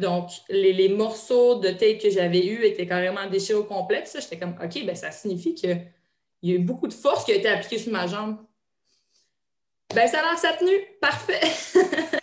Donc, 0.00 0.30
les, 0.48 0.88
morceaux 0.88 1.56
de 1.56 1.70
tape 1.70 1.98
que 1.98 2.10
j'avais 2.10 2.46
eus 2.46 2.64
étaient 2.64 2.86
carrément 2.86 3.26
déchirés 3.28 3.58
au 3.58 3.64
complet. 3.64 4.04
Ça, 4.04 4.20
j'étais 4.20 4.38
comme, 4.38 4.54
OK, 4.62 4.84
ben, 4.84 4.94
ça 4.94 5.10
signifie 5.10 5.54
qu'il 5.54 5.86
y 6.42 6.52
a 6.52 6.54
eu 6.54 6.58
beaucoup 6.58 6.86
de 6.86 6.94
force 6.94 7.24
qui 7.24 7.32
a 7.32 7.34
été 7.34 7.48
appliquée 7.48 7.78
sur 7.78 7.92
ma 7.92 8.06
jambe. 8.06 8.38
Ben, 9.94 10.06
ça 10.06 10.20
a 10.20 10.22
l'air 10.22 10.38
ça 10.38 10.52
tenu. 10.52 10.72
Parfait. 11.00 11.40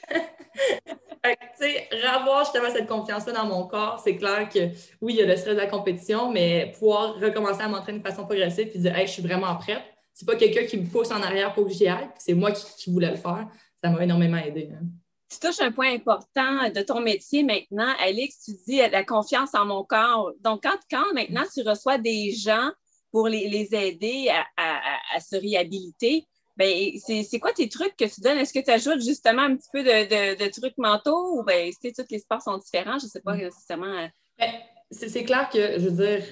tu 1.23 1.31
sais, 1.55 1.89
revoir 1.91 2.45
justement 2.45 2.69
cette 2.71 2.87
confiance-là 2.87 3.33
dans 3.33 3.45
mon 3.45 3.67
corps, 3.67 3.99
c'est 4.03 4.15
clair 4.15 4.47
que 4.47 4.69
oui, 5.01 5.13
il 5.13 5.15
y 5.15 5.21
a 5.21 5.25
le 5.25 5.35
stress 5.35 5.55
de 5.55 5.59
la 5.59 5.67
compétition, 5.67 6.31
mais 6.31 6.71
pouvoir 6.77 7.15
recommencer 7.19 7.61
à 7.61 7.67
m'entraîner 7.67 7.99
de 7.99 8.07
façon 8.07 8.25
progressive 8.25 8.69
et 8.73 8.77
dire, 8.77 8.95
hey, 8.95 9.07
je 9.07 9.13
suis 9.13 9.23
vraiment 9.23 9.55
prête. 9.55 9.81
C'est 10.13 10.25
pas 10.25 10.35
quelqu'un 10.35 10.65
qui 10.65 10.77
me 10.77 10.87
pousse 10.87 11.11
en 11.11 11.21
arrière 11.21 11.53
pour 11.53 11.65
que 11.65 11.73
j'y 11.73 11.87
aille, 11.87 12.09
c'est 12.17 12.33
moi 12.33 12.51
qui, 12.51 12.89
voulais 12.89 13.09
le 13.09 13.17
faire. 13.17 13.47
Ça 13.83 13.89
m'a 13.89 14.03
énormément 14.03 14.37
aidé. 14.37 14.69
Hein 14.73 14.85
tu 15.29 15.39
touches 15.39 15.61
un 15.61 15.71
point 15.71 15.93
important 15.93 16.69
de 16.69 16.81
ton 16.81 17.01
métier 17.01 17.43
maintenant. 17.43 17.93
Alix, 17.99 18.43
tu 18.45 18.51
dis 18.67 18.77
la 18.77 19.03
confiance 19.03 19.55
en 19.55 19.65
mon 19.65 19.83
corps. 19.83 20.31
Donc, 20.41 20.63
quand, 20.63 20.77
quand 20.89 21.13
maintenant 21.13 21.43
tu 21.53 21.67
reçois 21.67 21.97
des 21.97 22.31
gens 22.31 22.71
pour 23.15 23.29
les, 23.29 23.73
aider 23.73 24.29
à, 24.57 25.19
se 25.21 25.37
réhabiliter. 25.37 26.25
Ben, 26.57 26.91
c'est 26.99 27.39
quoi 27.39 27.53
tes 27.53 27.69
trucs 27.69 27.95
que 27.95 28.03
tu 28.13 28.19
donnes? 28.19 28.39
Est-ce 28.39 28.51
que 28.51 28.59
tu 28.59 28.69
ajoutes 28.69 29.01
justement 29.01 29.43
un 29.43 29.55
petit 29.55 29.69
peu 29.71 29.83
de, 29.83 30.49
trucs 30.49 30.77
mentaux 30.77 31.39
ou 31.39 31.43
ben, 31.43 31.71
tous 31.81 32.03
les 32.11 32.19
sports 32.19 32.41
sont 32.41 32.57
différents? 32.57 32.99
Je 32.99 33.05
ne 33.05 33.09
sais 33.09 33.21
pas 33.21 33.37
nécessairement. 33.37 33.85
Euh. 33.85 34.07
Ben, 34.37 34.51
c'est 34.91 35.23
clair 35.23 35.49
que, 35.49 35.79
je 35.79 35.87
veux 35.87 36.05
dire, 36.05 36.25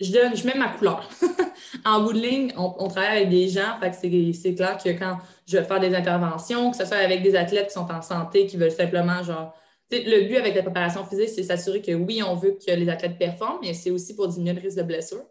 je, 0.00 0.12
donne, 0.12 0.36
je 0.36 0.46
mets 0.46 0.54
ma 0.54 0.68
couleur. 0.68 1.10
en 1.84 2.02
bout 2.04 2.12
de 2.12 2.20
ligne, 2.20 2.52
on, 2.56 2.86
travaille 2.86 3.22
avec 3.22 3.30
des 3.30 3.48
gens, 3.48 3.80
c'est 3.92 4.54
clair 4.54 4.78
que 4.78 4.90
quand 4.90 5.18
je 5.50 5.58
vais 5.58 5.64
faire 5.64 5.80
des 5.80 5.94
interventions, 5.94 6.70
que 6.70 6.76
ce 6.76 6.84
soit 6.84 6.98
avec 6.98 7.22
des 7.22 7.34
athlètes 7.34 7.68
qui 7.68 7.72
sont 7.72 7.90
en 7.90 8.02
santé, 8.02 8.46
qui 8.46 8.56
veulent 8.56 8.70
simplement, 8.70 9.22
genre, 9.22 9.52
le 9.90 10.28
but 10.28 10.36
avec 10.36 10.54
la 10.54 10.62
préparation 10.62 11.04
physique, 11.04 11.30
c'est 11.30 11.42
s'assurer 11.42 11.82
que 11.82 11.92
oui, 11.92 12.22
on 12.22 12.36
veut 12.36 12.52
que 12.64 12.70
les 12.70 12.88
athlètes 12.88 13.18
performent, 13.18 13.58
mais 13.60 13.74
c'est 13.74 13.90
aussi 13.90 14.14
pour 14.14 14.28
diminuer 14.28 14.52
le 14.52 14.60
risque 14.60 14.76
de 14.76 14.84
blessure. 14.84 15.24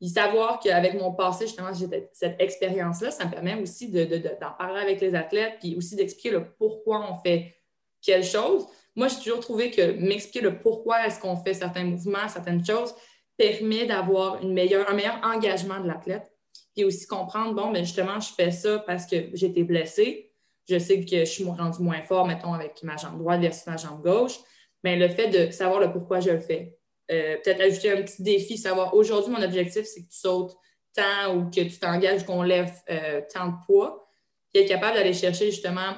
Et 0.00 0.08
savoir 0.08 0.58
qu'avec 0.58 0.94
mon 0.94 1.12
passé, 1.12 1.46
justement, 1.46 1.72
j'ai 1.72 1.86
cette 2.12 2.40
expérience-là, 2.40 3.12
ça 3.12 3.24
me 3.24 3.30
permet 3.30 3.54
aussi 3.54 3.88
d'en 3.88 4.50
parler 4.58 4.80
avec 4.80 5.00
les 5.00 5.14
athlètes, 5.14 5.58
puis 5.60 5.76
aussi 5.76 5.94
d'expliquer 5.94 6.30
le 6.30 6.44
pourquoi 6.58 7.08
on 7.08 7.16
fait 7.22 7.54
quelque 8.00 8.26
chose. 8.26 8.66
Moi, 8.96 9.06
j'ai 9.06 9.18
toujours 9.18 9.38
trouvé 9.38 9.70
que 9.70 9.92
m'expliquer 9.92 10.40
le 10.40 10.58
pourquoi 10.58 11.06
est-ce 11.06 11.20
qu'on 11.20 11.36
fait 11.36 11.54
certains 11.54 11.84
mouvements, 11.84 12.28
certaines 12.28 12.66
choses, 12.66 12.92
permet 13.36 13.86
d'avoir 13.86 14.42
un 14.42 14.48
meilleur 14.48 14.86
engagement 15.22 15.78
de 15.78 15.86
l'athlète. 15.86 16.31
Puis 16.74 16.84
aussi 16.84 17.06
comprendre, 17.06 17.54
bon, 17.54 17.66
mais 17.66 17.80
ben, 17.80 17.84
justement, 17.84 18.18
je 18.20 18.32
fais 18.32 18.50
ça 18.50 18.78
parce 18.80 19.06
que 19.06 19.16
j'ai 19.34 19.46
été 19.46 19.62
blessée. 19.64 20.32
Je 20.68 20.78
sais 20.78 21.04
que 21.04 21.18
je 21.20 21.24
suis 21.24 21.44
rendu 21.44 21.82
moins 21.82 22.02
fort, 22.02 22.26
mettons, 22.26 22.54
avec 22.54 22.82
ma 22.82 22.96
jambe 22.96 23.18
droite 23.18 23.40
versus 23.40 23.66
ma 23.66 23.76
jambe 23.76 24.02
gauche. 24.02 24.38
Mais 24.84 24.96
le 24.96 25.08
fait 25.08 25.28
de 25.28 25.50
savoir 25.50 25.80
le 25.80 25.92
pourquoi 25.92 26.20
je 26.20 26.30
le 26.30 26.40
fais, 26.40 26.78
euh, 27.10 27.36
peut-être 27.42 27.60
ajouter 27.60 27.90
un 27.90 28.02
petit 28.02 28.22
défi, 28.22 28.56
savoir 28.56 28.94
aujourd'hui, 28.94 29.32
mon 29.32 29.42
objectif, 29.42 29.84
c'est 29.84 30.02
que 30.02 30.08
tu 30.08 30.18
sautes 30.18 30.56
tant 30.94 31.34
ou 31.34 31.50
que 31.50 31.60
tu 31.60 31.78
t'engages 31.78 32.24
qu'on 32.24 32.42
lève 32.42 32.72
euh, 32.90 33.20
tant 33.32 33.48
de 33.48 33.54
poids, 33.66 34.08
puis 34.52 34.62
être 34.62 34.68
capable 34.68 34.96
d'aller 34.96 35.12
chercher 35.12 35.50
justement 35.50 35.94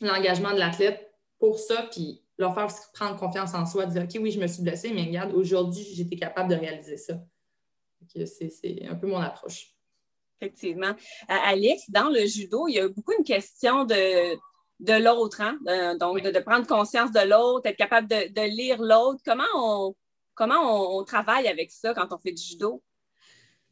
l'engagement 0.00 0.52
de 0.52 0.58
l'athlète 0.58 1.12
pour 1.38 1.58
ça, 1.58 1.88
puis 1.90 2.22
leur 2.38 2.54
faire 2.54 2.68
prendre 2.94 3.16
confiance 3.16 3.54
en 3.54 3.66
soi, 3.66 3.86
dire 3.86 4.02
OK, 4.02 4.18
oui, 4.20 4.30
je 4.30 4.40
me 4.40 4.46
suis 4.46 4.62
blessée, 4.62 4.92
mais 4.92 5.02
regarde, 5.02 5.32
aujourd'hui, 5.34 5.86
j'étais 5.94 6.16
capable 6.16 6.50
de 6.50 6.56
réaliser 6.56 6.96
ça. 6.96 7.14
C'est 8.24 8.86
un 8.88 8.94
peu 8.94 9.06
mon 9.06 9.18
approche. 9.18 9.74
Effectivement. 10.40 10.94
Alex, 11.28 11.90
dans 11.90 12.08
le 12.08 12.24
judo, 12.26 12.66
il 12.68 12.74
y 12.74 12.78
a 12.78 12.88
beaucoup 12.88 13.12
une 13.18 13.24
question 13.24 13.84
de, 13.84 14.34
de 14.80 15.04
l'autre, 15.04 15.42
hein? 15.42 15.58
donc 15.98 16.22
de, 16.22 16.38
prendre 16.40 16.66
conscience 16.66 17.12
de 17.12 17.28
l'autre, 17.28 17.66
être 17.66 17.76
capable 17.76 18.08
de 18.08 18.56
lire 18.56 18.80
l'autre. 18.80 19.20
Comment 19.24 19.44
on, 19.54 19.94
Comment 20.40 20.96
on, 20.98 21.04
travaille 21.04 21.48
avec 21.48 21.70
ça 21.70 21.92
quand 21.92 22.14
on 22.14 22.18
fait 22.18 22.32
du 22.32 22.42
judo? 22.42 22.82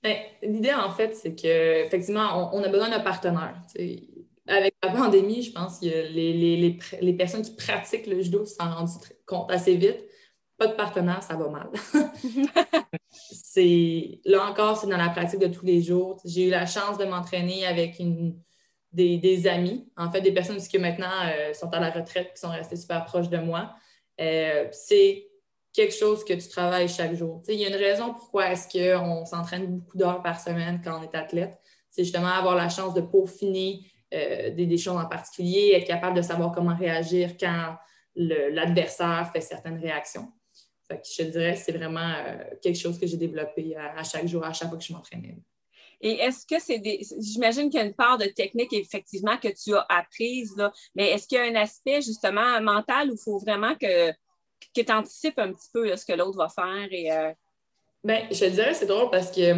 Ben, 0.02 0.18
l'idée, 0.42 0.74
en 0.74 0.90
fait, 0.90 1.14
c'est 1.14 1.34
qu'effectivement, 1.34 2.52
on, 2.52 2.58
on, 2.58 2.62
a 2.62 2.68
besoin 2.68 2.90
d'un 2.90 3.00
partenaire. 3.00 3.56
Avec 4.46 4.74
la 4.82 4.90
pandémie, 4.90 5.40
je 5.40 5.52
pense 5.52 5.80
que 5.80 5.86
les, 5.86 6.78
les, 7.00 7.12
personnes 7.14 7.40
qui 7.40 7.54
pratiquent 7.56 8.06
le 8.06 8.20
judo 8.20 8.44
s'en 8.44 8.70
rendent 8.70 8.90
compte 9.24 9.50
assez 9.50 9.76
vite. 9.76 10.04
Pas 10.58 10.66
de 10.66 10.72
partenaire, 10.72 11.22
ça 11.22 11.36
va 11.36 11.48
mal. 11.48 11.70
c'est 13.10 14.20
là 14.24 14.44
encore, 14.44 14.76
c'est 14.76 14.88
dans 14.88 14.96
la 14.96 15.08
pratique 15.08 15.40
de 15.40 15.46
tous 15.46 15.64
les 15.64 15.80
jours. 15.80 16.20
J'ai 16.24 16.48
eu 16.48 16.50
la 16.50 16.66
chance 16.66 16.98
de 16.98 17.04
m'entraîner 17.04 17.64
avec 17.64 18.00
une, 18.00 18.36
des, 18.92 19.46
amis, 19.46 19.88
en 19.96 20.10
fait, 20.10 20.20
des 20.20 20.32
personnes 20.32 20.58
qui 20.58 20.78
maintenant 20.78 21.06
euh, 21.26 21.52
sont 21.52 21.68
à 21.72 21.80
la 21.80 21.90
retraite, 21.90 22.32
qui 22.34 22.40
sont 22.40 22.50
restées 22.50 22.76
super 22.76 23.04
proches 23.04 23.28
de 23.28 23.38
moi. 23.38 23.74
Euh, 24.20 24.66
c'est 24.72 25.28
quelque 25.72 25.94
chose 25.94 26.24
que 26.24 26.32
tu 26.32 26.48
travailles 26.48 26.88
chaque 26.88 27.14
jour. 27.14 27.42
Il 27.48 27.54
y 27.54 27.64
a 27.64 27.68
une 27.68 27.76
raison 27.76 28.12
pourquoi 28.14 28.50
est-ce 28.50 28.66
qu'on 28.68 29.24
s'entraîne 29.24 29.66
beaucoup 29.66 29.96
d'heures 29.96 30.22
par 30.22 30.40
semaine 30.40 30.80
quand 30.82 30.98
on 30.98 31.02
est 31.02 31.14
athlète. 31.14 31.58
C'est 31.90 32.02
justement 32.02 32.28
avoir 32.28 32.56
la 32.56 32.68
chance 32.68 32.94
de 32.94 33.00
peaufiner 33.00 33.82
euh, 34.14 34.50
des, 34.50 34.78
choses 34.78 34.96
en 34.96 35.06
particulier, 35.06 35.72
être 35.74 35.86
capable 35.86 36.16
de 36.16 36.22
savoir 36.22 36.52
comment 36.52 36.74
réagir 36.74 37.36
quand 37.38 37.76
l'adversaire 38.16 39.30
fait 39.32 39.40
certaines 39.40 39.78
réactions. 39.78 40.32
Je 40.90 41.22
te 41.22 41.28
dirais, 41.28 41.56
c'est 41.56 41.72
vraiment 41.72 42.00
euh, 42.00 42.44
quelque 42.62 42.78
chose 42.78 42.98
que 42.98 43.06
j'ai 43.06 43.16
développé 43.16 43.76
à, 43.76 44.02
chaque 44.02 44.26
jour, 44.26 44.44
à 44.44 44.52
chaque 44.52 44.68
fois 44.68 44.78
que 44.78 44.84
je 44.84 44.92
m'entraînais. 44.92 45.36
Et 46.00 46.12
est-ce 46.20 46.46
que 46.46 46.60
c'est 46.60 46.78
des. 46.78 47.00
J'imagine 47.18 47.70
qu'il 47.70 47.80
y 47.80 47.82
a 47.82 47.86
une 47.86 47.94
part 47.94 48.18
de 48.18 48.26
technique, 48.26 48.72
effectivement, 48.72 49.36
que 49.36 49.48
tu 49.48 49.74
as 49.74 49.84
apprise, 49.88 50.56
là, 50.56 50.72
mais 50.94 51.10
est-ce 51.10 51.26
qu'il 51.26 51.38
y 51.38 51.40
a 51.40 51.44
un 51.44 51.56
aspect, 51.56 52.00
justement, 52.02 52.60
mental 52.60 53.10
où 53.10 53.14
il 53.14 53.18
faut 53.18 53.38
vraiment 53.38 53.74
que 53.74 54.12
que 54.74 54.80
tu 54.80 54.92
anticipes 54.92 55.38
un 55.38 55.52
petit 55.52 55.68
peu 55.72 55.96
ce 55.96 56.04
que 56.04 56.12
l'autre 56.12 56.36
va 56.36 56.48
faire. 56.48 56.88
Et, 56.90 57.12
euh, 57.12 57.32
ben, 58.04 58.26
je 58.30 58.38
te 58.38 58.50
dirais, 58.50 58.74
c'est 58.74 58.86
drôle 58.86 59.10
parce 59.10 59.30
que 59.30 59.54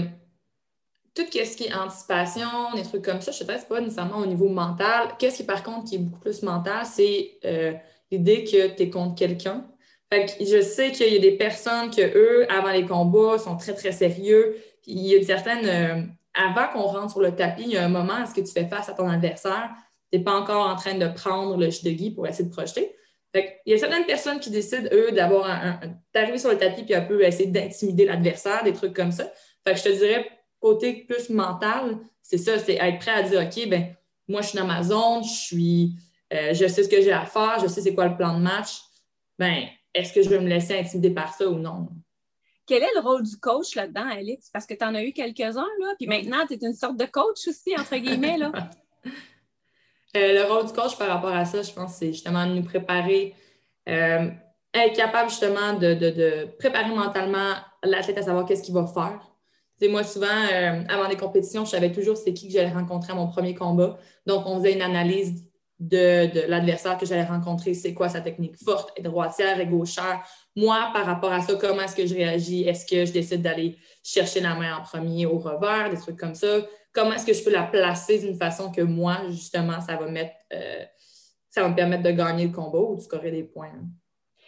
tout 1.15 1.25
ce 1.27 1.57
qui 1.57 1.65
est 1.65 1.75
anticipation, 1.75 2.75
des 2.75 2.83
trucs 2.83 3.05
comme 3.05 3.21
ça, 3.21 3.33
je 3.33 3.41
te 3.41 3.45
dirais, 3.45 3.59
c'est 3.59 3.69
pas 3.69 3.81
nécessairement 3.81 4.19
au 4.19 4.27
niveau 4.27 4.49
mental. 4.49 5.15
Qu'est-ce 5.19 5.39
qui, 5.39 5.45
par 5.45 5.63
contre, 5.63 5.89
qui 5.89 5.97
est 5.97 5.99
beaucoup 5.99 6.21
plus 6.21 6.43
mental, 6.43 6.87
c'est 6.87 7.39
euh, 7.45 7.75
l'idée 8.11 8.45
que 8.45 8.75
tu 8.75 8.83
es 8.83 8.91
contre 8.91 9.17
quelqu'un. 9.17 9.67
Je 10.13 10.61
sais 10.61 10.93
qu'il 10.93 11.13
y 11.13 11.17
a 11.17 11.21
des 11.21 11.37
personnes 11.37 11.91
que 11.91 12.03
eux, 12.03 12.51
avant 12.51 12.73
les 12.73 12.85
combats, 12.85 13.39
sont 13.39 13.57
très, 13.57 13.75
très 13.75 13.93
sérieux. 13.93 14.57
Il 14.87 15.07
y 15.07 15.15
a 15.15 15.19
une 15.19 15.25
certaine. 15.25 15.67
Euh, 15.67 16.03
avant 16.35 16.69
qu'on 16.69 16.83
rentre 16.83 17.11
sur 17.11 17.21
le 17.21 17.35
tapis, 17.35 17.65
il 17.65 17.73
y 17.73 17.77
a 17.77 17.85
un 17.85 17.89
moment, 17.89 18.23
est-ce 18.23 18.35
que 18.35 18.41
tu 18.41 18.53
fais 18.53 18.67
face 18.67 18.89
à 18.89 18.93
ton 18.93 19.09
adversaire? 19.09 19.71
Tu 20.13 20.19
n'es 20.19 20.25
pas 20.25 20.35
encore 20.35 20.67
en 20.67 20.77
train 20.77 20.95
de 20.95 21.09
prendre 21.09 21.57
le 21.57 21.67
de 21.67 22.15
pour 22.15 22.27
essayer 22.27 22.45
de 22.45 22.53
projeter 22.53 22.95
il 23.35 23.73
y 23.73 23.75
a 23.75 23.79
certaines 23.79 24.07
personnes 24.07 24.41
qui 24.41 24.51
décident, 24.51 24.89
eux, 24.93 25.13
d'avoir 25.13 25.81
d'arriver 26.13 26.39
sur 26.39 26.51
le 26.51 26.59
tapis 26.59 26.83
puis 26.83 26.95
un 26.95 27.03
peu 27.03 27.23
essayer 27.23 27.49
d'intimider 27.49 28.05
l'adversaire, 28.05 28.65
des 28.65 28.73
trucs 28.73 28.95
comme 28.95 29.13
ça. 29.13 29.31
Fait 29.65 29.73
que 29.75 29.79
je 29.79 29.85
te 29.85 29.89
dirais, 29.91 30.29
côté 30.59 31.05
plus 31.09 31.31
mental, 31.31 31.99
c'est 32.23 32.39
ça, 32.39 32.59
c'est 32.59 32.75
être 32.75 32.99
prêt 32.99 33.13
à 33.13 33.23
dire 33.23 33.43
OK, 33.43 33.69
ben 33.69 33.95
moi, 34.29 34.43
je 34.43 34.49
suis 34.49 34.59
dans 34.59 34.67
ma 34.67 34.83
zone, 34.83 35.23
je 35.25 35.33
suis 35.33 35.93
euh, 36.33 36.55
je 36.55 36.67
sais 36.67 36.85
ce 36.85 36.89
que 36.89 37.01
j'ai 37.01 37.13
à 37.13 37.27
faire, 37.27 37.59
je 37.61 37.67
sais 37.67 37.81
c'est 37.81 37.95
quoi 37.95 38.07
le 38.07 38.17
plan 38.17 38.37
de 38.37 38.43
match. 38.43 38.81
Ben, 39.39 39.65
est-ce 39.95 40.13
que 40.13 40.23
je 40.23 40.29
vais 40.29 40.41
me 40.41 40.49
laisser 40.49 40.79
intimider 40.79 41.11
par 41.11 41.35
ça 41.35 41.49
ou 41.49 41.59
non? 41.59 41.89
Quel 42.67 42.83
est 42.83 42.95
le 42.95 43.01
rôle 43.01 43.25
du 43.25 43.37
coach 43.37 43.75
là-dedans, 43.75 44.07
Alex? 44.09 44.49
Parce 44.53 44.67
que 44.67 44.75
tu 44.75 44.85
en 44.85 44.95
as 44.95 45.03
eu 45.03 45.13
quelques-uns, 45.13 45.67
là, 45.81 45.95
puis 45.99 46.07
maintenant, 46.07 46.47
tu 46.47 46.55
es 46.55 46.59
une 46.63 46.75
sorte 46.75 46.97
de 46.97 47.05
coach 47.05 47.49
aussi, 47.49 47.75
entre 47.79 47.97
guillemets, 47.97 48.39
là. 48.39 48.53
Euh, 50.17 50.33
le 50.33 50.53
rôle 50.53 50.67
du 50.67 50.73
coach 50.73 50.99
par 50.99 51.07
rapport 51.07 51.33
à 51.33 51.45
ça, 51.45 51.63
je 51.63 51.71
pense, 51.71 51.95
c'est 51.95 52.13
justement 52.13 52.45
de 52.45 52.55
nous 52.55 52.65
préparer, 52.65 53.33
euh, 53.89 54.29
être 54.75 54.97
capable 54.97 55.31
justement 55.31 55.75
de, 55.75 56.47
préparer 56.59 56.93
mentalement 56.93 57.55
l'athlète 57.85 58.19
à 58.19 58.23
savoir 58.23 58.45
qu'est-ce 58.45 58.65
qu'il 58.65 58.75
va 58.75 58.89
faire. 58.89 59.21
C'est 59.79 59.87
moi, 59.87 60.03
souvent, 60.03 60.27
euh, 60.27 60.83
avant 60.89 61.09
des 61.09 61.17
compétitions, 61.17 61.65
je 61.65 61.71
savais 61.71 61.93
toujours 61.93 62.17
c'est 62.17 62.35
qui 62.35 62.49
que 62.49 62.53
j'allais 62.53 62.73
rencontrer 62.73 63.13
à 63.13 63.15
mon 63.15 63.29
premier 63.29 63.55
combat. 63.55 63.99
Donc, 64.27 64.47
on 64.47 64.59
faisait 64.59 64.73
une 64.73 64.83
analyse 64.83 65.45
de, 65.81 66.47
l'adversaire 66.47 66.97
que 66.99 67.07
j'allais 67.07 67.25
rencontrer, 67.25 67.75
c'est 67.75 67.95
quoi 67.95 68.09
sa 68.09 68.21
technique 68.21 68.57
forte, 68.63 68.93
et 68.97 69.03
droitière 69.03 69.59
et 69.59 69.67
gauchère. 69.67 70.23
Moi, 70.55 70.91
par 70.93 71.07
rapport 71.07 71.33
à 71.33 71.41
ça, 71.41 71.55
comment 71.55 71.83
est-ce 71.83 71.97
que 71.97 72.07
je 72.07 72.15
réagis? 72.15 72.69
Est-ce 72.69 72.87
que 72.87 73.05
je 73.05 73.13
décide 73.13 73.43
d'aller 73.43 73.79
chercher 74.05 74.41
la 74.41 74.55
main 74.55 74.77
en 74.77 74.83
premier 74.83 75.27
au 75.27 75.39
revers, 75.39 75.91
des 75.91 75.97
trucs 75.97 76.19
comme 76.19 76.35
ça? 76.35 76.61
comment 76.93 77.13
est-ce 77.13 77.27
que 77.27 77.33
je 77.33 77.43
peux 77.43 77.51
la 77.51 77.65
placer 77.65 78.19
d'une 78.19 78.37
façon 78.37 78.71
que 78.71 78.81
moi, 78.81 79.23
justement, 79.31 79.81
ça 79.81 79.97
va 79.97 80.07
mettre, 80.07 80.35
euh, 80.53 80.85
ça 81.49 81.63
va 81.63 81.69
me 81.69 81.75
permettre 81.75 82.03
de 82.03 82.11
gagner 82.11 82.47
le 82.47 82.53
combat 82.53 82.79
ou 82.79 82.97
de 82.97 83.01
scorer 83.01 83.31
des 83.31 83.45
points. 83.45 83.73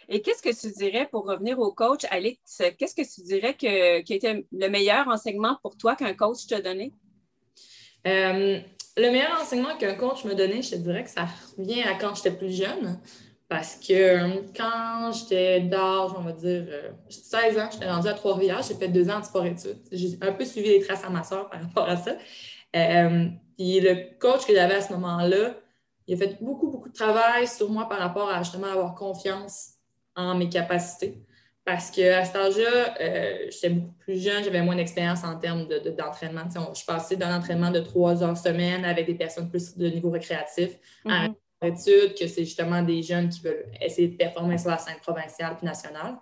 Et 0.09 0.21
qu'est-ce 0.21 0.41
que 0.41 0.59
tu 0.59 0.73
dirais, 0.73 1.07
pour 1.09 1.25
revenir 1.25 1.59
au 1.59 1.71
coach, 1.71 2.05
Alex, 2.09 2.61
qu'est-ce 2.77 2.95
que 2.95 3.15
tu 3.15 3.21
dirais 3.21 3.53
que, 3.53 4.01
qui 4.01 4.13
était 4.13 4.45
le 4.51 4.67
meilleur 4.67 5.07
enseignement 5.07 5.57
pour 5.61 5.77
toi 5.77 5.95
qu'un 5.95 6.13
coach 6.13 6.45
t'a 6.47 6.61
donné? 6.61 6.91
Euh, 8.05 8.59
le 8.97 9.09
meilleur 9.09 9.39
enseignement 9.41 9.75
qu'un 9.77 9.95
coach 9.95 10.23
me 10.25 10.35
donnait, 10.35 10.61
je 10.61 10.71
te 10.71 10.75
dirais 10.75 11.03
que 11.03 11.09
ça 11.09 11.27
revient 11.57 11.83
à 11.83 11.95
quand 11.95 12.15
j'étais 12.15 12.31
plus 12.31 12.55
jeune. 12.55 12.99
Parce 13.49 13.75
que 13.75 13.93
euh, 13.93 14.41
quand 14.55 15.11
j'étais 15.11 15.59
d'âge, 15.61 16.11
on 16.17 16.21
va 16.21 16.31
dire, 16.31 16.65
16 17.09 17.57
euh, 17.57 17.61
ans, 17.61 17.69
j'étais 17.71 17.89
rendue 17.89 18.07
à 18.07 18.13
Trois-Rivières, 18.13 18.63
j'ai 18.67 18.73
fait 18.73 18.87
deux 18.87 19.09
ans 19.09 19.19
de 19.19 19.25
sport-études. 19.25 19.77
J'ai 19.91 20.17
un 20.21 20.31
peu 20.31 20.43
suivi 20.45 20.69
les 20.69 20.81
traces 20.81 21.03
à 21.03 21.09
ma 21.09 21.23
soeur 21.23 21.49
par 21.49 21.61
rapport 21.61 21.87
à 21.87 21.97
ça. 21.97 22.15
Euh, 22.75 23.27
puis 23.55 23.79
le 23.79 24.17
coach 24.17 24.47
que 24.47 24.55
j'avais 24.55 24.75
à 24.75 24.81
ce 24.81 24.91
moment-là, 24.93 25.55
il 26.07 26.15
a 26.15 26.17
fait 26.17 26.41
beaucoup, 26.41 26.69
beaucoup 26.71 26.89
de 26.89 26.93
travail 26.93 27.47
sur 27.47 27.69
moi 27.69 27.87
par 27.87 27.99
rapport 27.99 28.29
à 28.29 28.41
justement 28.41 28.71
avoir 28.71 28.95
confiance 28.95 29.73
en 30.15 30.35
mes 30.35 30.49
capacités. 30.49 31.21
Parce 31.65 31.91
qu'à 31.91 32.25
cet 32.25 32.35
âge-là, 32.35 32.93
j'étais 33.49 33.69
beaucoup 33.69 33.95
plus 33.99 34.21
jeune, 34.21 34.43
j'avais 34.43 34.61
moins 34.61 34.75
d'expérience 34.75 35.23
en 35.23 35.39
termes 35.39 35.65
d'entraînement. 35.97 36.43
De, 36.43 36.75
je 36.75 36.85
passais 36.85 37.15
d'un 37.15 37.37
entraînement 37.37 37.71
de 37.71 37.79
trois 37.79 38.21
heures 38.21 38.37
semaine 38.37 38.83
avec 38.83 39.05
des 39.05 39.15
personnes 39.15 39.49
plus 39.49 39.77
de 39.77 39.87
niveau 39.87 40.09
récréatif 40.09 40.71
à 41.05 41.27
mm-hmm 41.27 41.35
que 41.71 42.27
c'est 42.27 42.43
justement 42.43 42.81
des 42.81 43.01
jeunes 43.01 43.29
qui 43.29 43.41
veulent 43.41 43.65
essayer 43.81 44.09
de 44.09 44.17
performer 44.17 44.57
sur 44.57 44.69
la 44.69 44.77
scène 44.77 44.97
provinciale 45.01 45.55
puis 45.57 45.65
nationale. 45.65 46.17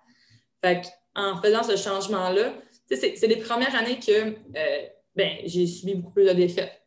Fait 0.63 0.81
en 1.15 1.41
faisant 1.41 1.63
ce 1.63 1.75
changement-là, 1.75 2.53
c'est 2.89 3.27
les 3.27 3.38
premières 3.38 3.75
années 3.75 4.00
que 4.00 4.12
euh, 4.57 4.86
ben, 5.15 5.38
j'ai 5.45 5.67
subi 5.67 5.95
beaucoup 5.95 6.13
plus 6.13 6.25
de 6.25 6.33
défaites. 6.33 6.81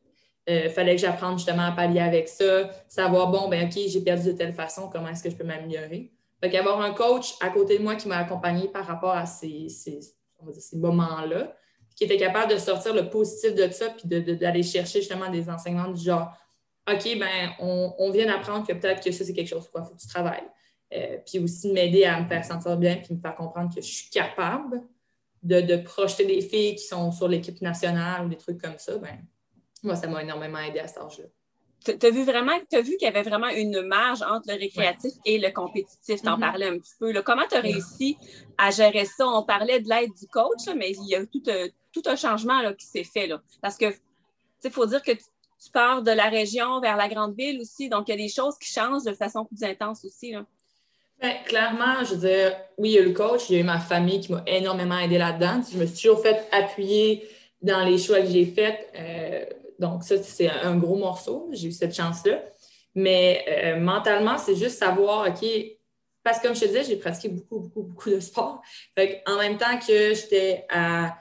Il 0.46 0.54
euh, 0.54 0.68
fallait 0.70 0.94
que 0.94 1.00
j'apprenne 1.00 1.36
justement 1.38 1.66
à 1.66 1.72
pallier 1.72 2.00
avec 2.00 2.28
ça, 2.28 2.70
savoir, 2.88 3.28
bon, 3.28 3.48
ben 3.48 3.66
OK, 3.66 3.78
j'ai 3.88 4.00
perdu 4.00 4.32
de 4.32 4.32
telle 4.32 4.52
façon, 4.52 4.88
comment 4.90 5.08
est-ce 5.08 5.22
que 5.22 5.30
je 5.30 5.36
peux 5.36 5.44
m'améliorer? 5.44 6.12
Fait 6.44 6.50
qu'avoir 6.50 6.82
un 6.82 6.92
coach 6.92 7.36
à 7.40 7.48
côté 7.48 7.78
de 7.78 7.82
moi 7.82 7.96
qui 7.96 8.06
m'a 8.06 8.18
accompagné 8.18 8.68
par 8.68 8.86
rapport 8.86 9.14
à 9.14 9.24
ces, 9.24 9.70
ces, 9.70 9.98
moments-là, 10.74 11.56
qui 11.96 12.04
était 12.04 12.18
capable 12.18 12.52
de 12.52 12.58
sortir 12.58 12.92
le 12.92 13.08
positif 13.08 13.54
de 13.54 13.66
ça, 13.70 13.88
puis 13.88 14.06
d'aller 14.06 14.62
chercher 14.62 15.00
justement 15.00 15.30
des 15.30 15.48
enseignements 15.48 15.88
du 15.88 16.04
genre, 16.04 16.36
OK, 16.86 17.18
ben, 17.18 17.52
on, 17.60 18.10
vient 18.10 18.26
d'apprendre 18.26 18.66
que 18.66 18.74
peut-être 18.74 19.02
que 19.02 19.10
ça, 19.10 19.24
c'est 19.24 19.32
quelque 19.32 19.48
chose, 19.48 19.70
quoi, 19.70 19.80
il 19.82 19.88
faut 19.88 19.94
que 19.94 20.02
tu 20.02 20.06
travailles. 20.06 20.46
Euh, 20.92 21.16
puis 21.26 21.38
aussi 21.38 21.68
de 21.68 21.72
m'aider 21.72 22.04
à 22.04 22.20
me 22.20 22.28
faire 22.28 22.44
sentir 22.44 22.76
bien, 22.76 22.96
puis 22.96 23.14
me 23.14 23.20
faire 23.20 23.36
comprendre 23.36 23.74
que 23.74 23.80
je 23.80 23.90
suis 23.90 24.10
capable 24.10 24.82
de, 25.42 25.76
projeter 25.78 26.26
des 26.26 26.42
filles 26.42 26.74
qui 26.74 26.84
sont 26.84 27.10
sur 27.10 27.26
l'équipe 27.26 27.62
nationale 27.62 28.26
ou 28.26 28.28
des 28.28 28.36
trucs 28.36 28.60
comme 28.60 28.76
ça. 28.76 28.98
Ben, 28.98 29.24
moi, 29.82 29.96
ça 29.96 30.08
m'a 30.08 30.22
énormément 30.22 30.58
aidé 30.58 30.80
à 30.80 30.88
cet 30.88 30.98
âge-là. 30.98 31.24
Tu 31.84 32.06
as 32.06 32.10
vu 32.10 32.24
vraiment, 32.24 32.52
as 32.72 32.80
vu 32.80 32.96
qu'il 32.96 33.02
y 33.02 33.06
avait 33.06 33.22
vraiment 33.22 33.48
une 33.48 33.82
marge 33.82 34.22
entre 34.22 34.48
le 34.48 34.58
récréatif 34.58 35.12
et 35.26 35.38
le 35.38 35.50
compétitif? 35.50 36.22
Tu 36.22 36.28
en 36.28 36.36
mm-hmm. 36.36 36.40
parlais 36.40 36.66
un 36.68 36.78
petit 36.78 36.94
peu. 36.98 37.12
Comment 37.22 37.46
tu 37.48 37.56
as 37.56 37.60
réussi 37.60 38.16
à 38.56 38.70
gérer 38.70 39.04
ça? 39.04 39.26
On 39.26 39.42
parlait 39.42 39.80
de 39.80 39.88
l'aide 39.88 40.10
du 40.18 40.26
coach, 40.28 40.66
mais 40.76 40.92
il 40.92 41.08
y 41.08 41.14
a 41.14 41.26
tout, 41.26 41.42
euh, 41.48 41.68
tout 41.92 42.02
un 42.06 42.16
changement 42.16 42.62
là, 42.62 42.72
qui 42.72 42.86
s'est 42.86 43.04
fait. 43.04 43.26
Là. 43.26 43.42
Parce 43.60 43.76
que 43.76 43.92
il 44.64 44.70
faut 44.70 44.86
dire 44.86 45.02
que 45.02 45.12
tu, 45.12 45.70
pars 45.72 46.02
de 46.02 46.10
la 46.10 46.28
région 46.28 46.80
vers 46.80 46.96
la 46.96 47.08
grande 47.08 47.34
ville 47.36 47.60
aussi. 47.60 47.88
Donc, 47.88 48.08
il 48.08 48.12
y 48.12 48.14
a 48.14 48.18
des 48.18 48.28
choses 48.28 48.58
qui 48.58 48.70
changent 48.70 49.04
de 49.04 49.12
façon 49.12 49.44
plus 49.44 49.62
intense 49.62 50.04
aussi. 50.04 50.32
Là. 50.32 50.44
Bien, 51.20 51.34
clairement, 51.44 52.04
je 52.04 52.14
veux 52.14 52.28
dire, 52.28 52.56
oui, 52.76 52.90
il 52.90 52.92
y 52.92 52.98
a 52.98 53.02
le 53.02 53.12
coach, 53.12 53.48
il 53.48 53.54
y 53.54 53.56
a 53.56 53.60
eu 53.60 53.64
ma 53.64 53.78
famille 53.78 54.20
qui 54.20 54.32
m'a 54.32 54.42
énormément 54.46 54.98
aidé 54.98 55.16
là-dedans. 55.16 55.62
Je 55.70 55.78
me 55.78 55.86
suis 55.86 56.02
toujours 56.02 56.20
fait 56.20 56.46
appuyer 56.52 57.26
dans 57.62 57.84
les 57.84 57.96
choix 57.96 58.20
que 58.20 58.26
j'ai 58.26 58.44
faits. 58.44 58.90
Euh, 58.98 59.44
donc, 59.78 60.04
ça, 60.04 60.22
c'est 60.22 60.48
un 60.48 60.76
gros 60.76 60.96
morceau. 60.96 61.48
J'ai 61.52 61.68
eu 61.68 61.72
cette 61.72 61.94
chance-là. 61.94 62.42
Mais 62.94 63.44
euh, 63.48 63.80
mentalement, 63.80 64.38
c'est 64.38 64.56
juste 64.56 64.78
savoir, 64.78 65.28
OK, 65.28 65.44
parce 66.22 66.38
que 66.38 66.46
comme 66.46 66.54
je 66.54 66.60
te 66.60 66.66
disais, 66.66 66.84
j'ai 66.84 66.96
pratiqué 66.96 67.28
beaucoup, 67.28 67.60
beaucoup, 67.60 67.82
beaucoup 67.82 68.10
de 68.10 68.20
sport. 68.20 68.62
en 69.26 69.36
même 69.38 69.58
temps 69.58 69.78
que 69.78 70.14
j'étais 70.14 70.64
à 70.70 71.16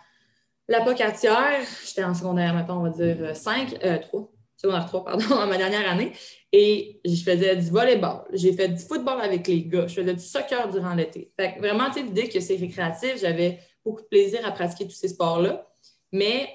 la 0.68 0.82
pocatière, 0.82 1.62
j'étais 1.86 2.04
en 2.04 2.14
secondaire, 2.14 2.54
maintenant, 2.54 2.80
on 2.80 2.84
va 2.84 2.90
dire 2.90 3.36
5, 3.36 3.80
euh, 3.84 3.98
3, 3.98 4.22
euh, 4.22 4.24
secondaire 4.56 4.86
3, 4.86 5.04
pardon, 5.04 5.26
en 5.32 5.48
ma 5.48 5.58
dernière 5.58 5.90
année. 5.90 6.14
Et 6.52 7.02
je 7.04 7.24
faisais 7.24 7.56
du 7.56 7.70
volleyball. 7.70 8.24
J'ai 8.34 8.54
fait 8.54 8.70
du 8.70 8.82
football 8.82 9.20
avec 9.20 9.48
les 9.48 9.66
gars. 9.66 9.88
Je 9.88 9.96
faisais 9.96 10.14
du 10.14 10.24
soccer 10.24 10.70
durant 10.72 10.94
l'été. 10.94 11.32
Fait 11.38 11.56
vraiment, 11.60 11.88
tu 11.88 11.94
sais, 11.94 12.04
l'idée 12.04 12.30
que 12.30 12.40
c'est 12.40 12.56
récréatif, 12.56 13.20
j'avais 13.20 13.60
beaucoup 13.84 14.02
de 14.02 14.08
plaisir 14.08 14.46
à 14.46 14.52
pratiquer 14.52 14.86
tous 14.86 14.96
ces 14.96 15.10
sports-là. 15.10 15.68
Mais 16.12 16.48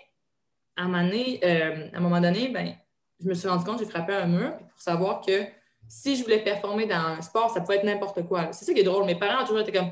à 0.78 0.82
un 0.82 0.86
moment 0.86 1.02
donné, 1.02 1.40
euh, 1.44 1.88
à 1.92 1.96
un 1.96 2.00
moment 2.00 2.20
donné 2.20 2.48
ben, 2.48 2.74
je 3.20 3.28
me 3.28 3.34
suis 3.34 3.48
rendu 3.48 3.64
compte, 3.64 3.80
j'ai 3.80 3.84
frappé 3.84 4.14
un 4.14 4.26
mur 4.26 4.56
pour 4.56 4.80
savoir 4.80 5.20
que 5.20 5.42
si 5.88 6.16
je 6.16 6.22
voulais 6.22 6.38
performer 6.38 6.86
dans 6.86 6.94
un 6.94 7.20
sport, 7.20 7.50
ça 7.50 7.60
pouvait 7.60 7.76
être 7.76 7.84
n'importe 7.84 8.26
quoi. 8.26 8.52
C'est 8.52 8.64
ça 8.64 8.72
qui 8.72 8.80
est 8.80 8.84
drôle. 8.84 9.04
Mes 9.04 9.16
parents 9.16 9.42
ont 9.42 9.46
toujours 9.46 9.60
été 9.60 9.72
comme 9.72 9.90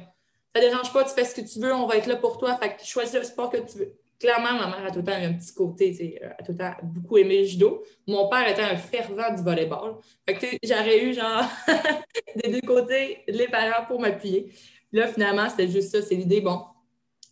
Ça 0.54 0.60
dérange 0.60 0.92
pas, 0.92 1.04
tu 1.04 1.10
fais 1.10 1.24
ce 1.24 1.34
que 1.34 1.40
tu 1.40 1.58
veux, 1.58 1.74
on 1.74 1.86
va 1.86 1.96
être 1.96 2.06
là 2.06 2.16
pour 2.16 2.38
toi, 2.38 2.56
fait 2.56 2.76
que 2.76 2.84
choisis 2.84 3.14
le 3.14 3.24
sport 3.24 3.50
que 3.50 3.56
tu 3.56 3.78
veux. 3.78 3.96
Clairement, 4.18 4.52
ma 4.54 4.66
mère 4.68 4.86
a 4.86 4.90
tout 4.90 5.00
le 5.00 5.04
temps 5.04 5.18
eu 5.18 5.24
un 5.24 5.32
petit 5.34 5.52
côté, 5.52 6.18
elle 6.20 6.36
a 6.38 6.42
tout 6.42 6.52
le 6.52 6.58
temps 6.58 6.72
beaucoup 6.82 7.18
aimé 7.18 7.40
le 7.40 7.44
judo. 7.44 7.82
Mon 8.06 8.28
père 8.28 8.48
était 8.48 8.62
un 8.62 8.76
fervent 8.76 9.34
du 9.34 9.42
volleyball. 9.42 9.96
Fait 10.26 10.34
que 10.34 10.46
j'aurais 10.62 11.02
eu 11.02 11.12
genre 11.12 11.44
des 12.36 12.50
deux 12.50 12.66
côtés 12.66 13.24
les 13.26 13.48
parents 13.48 13.84
pour 13.86 14.00
m'appuyer. 14.00 14.52
Là, 14.92 15.08
finalement, 15.08 15.48
c'était 15.50 15.68
juste 15.68 15.90
ça, 15.90 16.00
c'est 16.00 16.14
l'idée, 16.14 16.40
bon, 16.40 16.62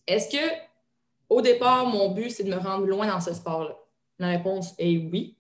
est-ce 0.06 0.28
que 0.28 0.73
au 1.28 1.40
départ, 1.40 1.86
mon 1.86 2.10
but, 2.10 2.30
c'est 2.30 2.44
de 2.44 2.50
me 2.50 2.58
rendre 2.58 2.86
loin 2.86 3.06
dans 3.06 3.20
ce 3.20 3.32
sport-là. 3.32 3.76
La 4.18 4.28
réponse 4.28 4.74
est 4.78 4.96
oui, 4.96 5.38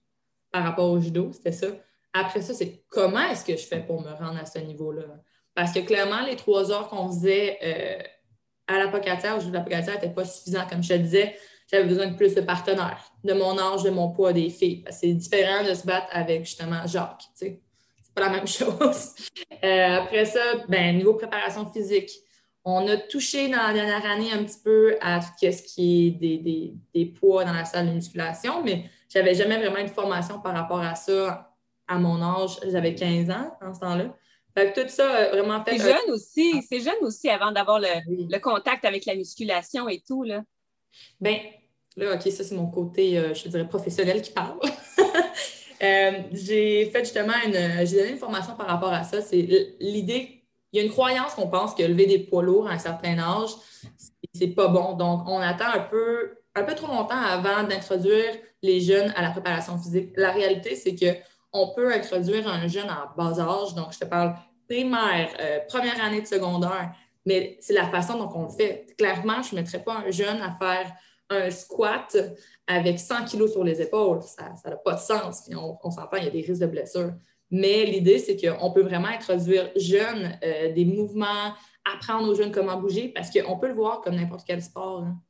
par 0.50 0.64
rapport 0.64 0.90
au 0.90 1.00
judo, 1.00 1.30
c'était 1.32 1.52
ça. 1.52 1.68
Après 2.12 2.42
ça, 2.42 2.54
c'est 2.54 2.84
comment 2.88 3.28
est-ce 3.28 3.44
que 3.44 3.56
je 3.56 3.66
fais 3.66 3.80
pour 3.80 4.00
me 4.00 4.10
rendre 4.10 4.38
à 4.40 4.46
ce 4.46 4.58
niveau-là? 4.58 5.02
Parce 5.54 5.72
que 5.72 5.80
clairement, 5.80 6.22
les 6.22 6.36
trois 6.36 6.70
heures 6.70 6.88
qu'on 6.88 7.08
faisait 7.08 7.58
euh, 7.62 8.02
à 8.66 8.78
la 8.78 8.88
pocatière, 8.88 9.36
au 9.36 9.40
judo 9.40 9.50
de 9.52 9.56
la 9.56 9.62
pocatière, 9.62 9.94
n'étaient 9.94 10.12
pas 10.12 10.24
suffisants. 10.24 10.66
Comme 10.68 10.82
je 10.82 10.88
te 10.88 10.94
disais, 10.94 11.36
j'avais 11.70 11.84
besoin 11.84 12.08
de 12.08 12.16
plus 12.16 12.34
de 12.34 12.40
partenaires, 12.40 13.12
de 13.22 13.32
mon 13.32 13.58
âge, 13.58 13.82
de 13.82 13.90
mon 13.90 14.10
poids 14.10 14.32
des 14.32 14.50
filles. 14.50 14.84
C'est 14.90 15.12
différent 15.12 15.64
de 15.64 15.74
se 15.74 15.86
battre 15.86 16.08
avec 16.10 16.44
justement 16.44 16.86
Jacques. 16.86 17.24
C'est 17.34 17.60
pas 18.14 18.22
la 18.22 18.30
même 18.30 18.46
chose. 18.46 19.14
Euh, 19.62 20.00
après 20.02 20.24
ça, 20.24 20.40
ben, 20.68 20.96
niveau 20.96 21.14
préparation 21.14 21.70
physique, 21.70 22.10
on 22.64 22.86
a 22.88 22.96
touché 22.96 23.48
dans 23.48 23.58
la 23.58 23.72
dernière 23.74 24.04
année 24.06 24.32
un 24.32 24.42
petit 24.42 24.58
peu 24.62 24.96
à 25.00 25.20
tout 25.20 25.26
ce 25.40 25.62
qui 25.62 26.18
est 26.22 26.74
des, 26.94 27.04
poids 27.06 27.44
dans 27.44 27.52
la 27.52 27.64
salle 27.64 27.88
de 27.88 27.92
musculation, 27.92 28.62
mais 28.64 28.84
je 29.12 29.18
n'avais 29.18 29.34
jamais 29.34 29.58
vraiment 29.58 29.78
une 29.78 29.88
formation 29.88 30.40
par 30.40 30.54
rapport 30.54 30.80
à 30.80 30.94
ça 30.94 31.54
à 31.86 31.98
mon 31.98 32.22
âge. 32.22 32.58
J'avais 32.70 32.94
15 32.94 33.30
ans 33.30 33.56
en 33.60 33.74
ce 33.74 33.80
temps-là. 33.80 34.16
Fait 34.56 34.72
tout 34.72 34.88
ça 34.88 35.28
vraiment 35.30 35.62
fait. 35.64 35.78
C'est 35.78 35.90
jeune 35.90 36.10
aussi, 36.10 36.62
c'est 36.62 36.80
jeune 36.80 37.02
aussi 37.02 37.28
avant 37.28 37.52
d'avoir 37.52 37.80
le, 37.80 38.38
contact 38.38 38.84
avec 38.84 39.04
la 39.04 39.14
musculation 39.14 39.88
et 39.88 40.00
tout. 40.06 40.22
Là. 40.22 40.42
Bien, 41.20 41.40
là, 41.96 42.14
OK, 42.14 42.22
ça, 42.30 42.44
c'est 42.44 42.54
mon 42.54 42.68
côté, 42.68 43.18
euh, 43.18 43.34
je 43.34 43.48
dirais, 43.48 43.68
professionnel 43.68 44.22
qui 44.22 44.32
parle. 44.32 44.58
Euh, 45.82 46.22
j'ai 46.32 46.86
fait 46.86 47.00
justement 47.00 47.34
une. 47.44 47.84
J'ai 47.84 47.98
donné 47.98 48.10
une 48.12 48.18
formation 48.18 48.54
par 48.56 48.68
rapport 48.68 48.92
à 48.92 49.02
ça. 49.02 49.20
C'est 49.20 49.74
l'idée 49.80 50.43
il 50.74 50.78
y 50.78 50.80
a 50.80 50.82
une 50.82 50.90
croyance 50.90 51.34
qu'on 51.34 51.46
pense 51.46 51.72
que 51.72 51.84
lever 51.84 52.06
des 52.06 52.18
poids 52.18 52.42
lourds 52.42 52.66
à 52.66 52.72
un 52.72 52.78
certain 52.80 53.16
âge, 53.20 53.50
c'est 54.34 54.48
pas 54.48 54.66
bon. 54.66 54.94
Donc, 54.94 55.22
on 55.28 55.38
attend 55.38 55.68
un 55.72 55.78
peu, 55.78 56.36
un 56.56 56.64
peu 56.64 56.74
trop 56.74 56.88
longtemps 56.88 57.14
avant 57.14 57.62
d'introduire 57.62 58.34
les 58.60 58.80
jeunes 58.80 59.12
à 59.14 59.22
la 59.22 59.30
préparation 59.30 59.78
physique. 59.78 60.10
La 60.16 60.32
réalité, 60.32 60.74
c'est 60.74 60.96
qu'on 60.96 61.72
peut 61.76 61.94
introduire 61.94 62.48
un 62.48 62.66
jeune 62.66 62.90
en 62.90 63.14
bas 63.16 63.38
âge, 63.38 63.74
donc 63.76 63.92
je 63.92 64.00
te 64.00 64.04
parle 64.04 64.34
primaire, 64.68 65.28
euh, 65.38 65.60
première 65.68 66.02
année 66.04 66.22
de 66.22 66.26
secondaire, 66.26 66.92
mais 67.24 67.56
c'est 67.60 67.74
la 67.74 67.88
façon 67.88 68.18
dont 68.18 68.30
on 68.34 68.42
le 68.42 68.48
fait. 68.48 68.86
Clairement, 68.98 69.42
je 69.42 69.54
ne 69.54 69.60
mettrais 69.60 69.84
pas 69.84 70.02
un 70.04 70.10
jeune 70.10 70.42
à 70.42 70.56
faire 70.58 70.92
un 71.30 71.50
squat 71.50 72.16
avec 72.66 72.98
100 72.98 73.26
kilos 73.26 73.52
sur 73.52 73.62
les 73.62 73.80
épaules. 73.80 74.22
Ça 74.22 74.54
n'a 74.68 74.76
pas 74.76 74.94
de 74.94 75.00
sens. 75.00 75.48
on, 75.54 75.78
on 75.84 75.90
s'entend, 75.92 76.16
il 76.16 76.24
y 76.24 76.26
a 76.26 76.30
des 76.30 76.42
risques 76.42 76.62
de 76.62 76.66
blessure. 76.66 77.12
Mais 77.50 77.84
l'idée, 77.84 78.18
c'est 78.18 78.36
qu'on 78.36 78.72
peut 78.72 78.82
vraiment 78.82 79.08
introduire 79.08 79.70
jeunes 79.76 80.38
euh, 80.42 80.72
des 80.72 80.84
mouvements, 80.84 81.54
apprendre 81.84 82.28
aux 82.28 82.34
jeunes 82.34 82.52
comment 82.52 82.76
bouger, 82.76 83.08
parce 83.08 83.30
qu'on 83.30 83.58
peut 83.58 83.68
le 83.68 83.74
voir 83.74 84.00
comme 84.00 84.16
n'importe 84.16 84.44
quel 84.46 84.62
sport. 84.62 85.04
Hein. 85.04 85.20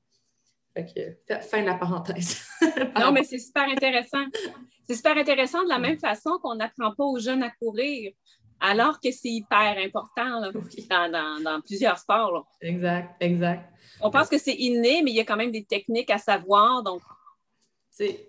Fait 0.75 1.17
que, 1.29 1.41
fin 1.41 1.61
de 1.61 1.67
la 1.67 1.75
parenthèse. 1.75 2.45
non, 2.99 3.13
mais 3.13 3.23
c'est 3.23 3.39
super 3.39 3.69
intéressant. 3.69 4.25
C'est 4.87 4.97
super 4.97 5.17
intéressant 5.17 5.63
de 5.63 5.69
la 5.69 5.79
même 5.79 5.99
façon 5.99 6.39
qu'on 6.43 6.57
n'apprend 6.57 6.93
pas 6.95 7.05
aux 7.05 7.19
jeunes 7.19 7.43
à 7.43 7.51
courir, 7.51 8.13
alors 8.61 9.01
que 9.01 9.11
c'est 9.11 9.29
hyper 9.29 9.77
important 9.79 10.41
dans, 10.41 11.61
plusieurs 11.61 11.99
sports. 11.99 12.47
Exact, 12.61 13.15
exact. 13.21 13.71
On 14.01 14.11
pense 14.11 14.29
que 14.29 14.39
c'est 14.39 14.55
inné, 14.55 15.03
mais 15.03 15.11
il 15.13 15.17
y 15.17 15.21
a 15.21 15.25
quand 15.25 15.37
même 15.37 15.53
des 15.53 15.65
techniques 15.65 16.11
à 16.11 16.19
savoir. 16.19 16.83
Donc, 16.83 17.03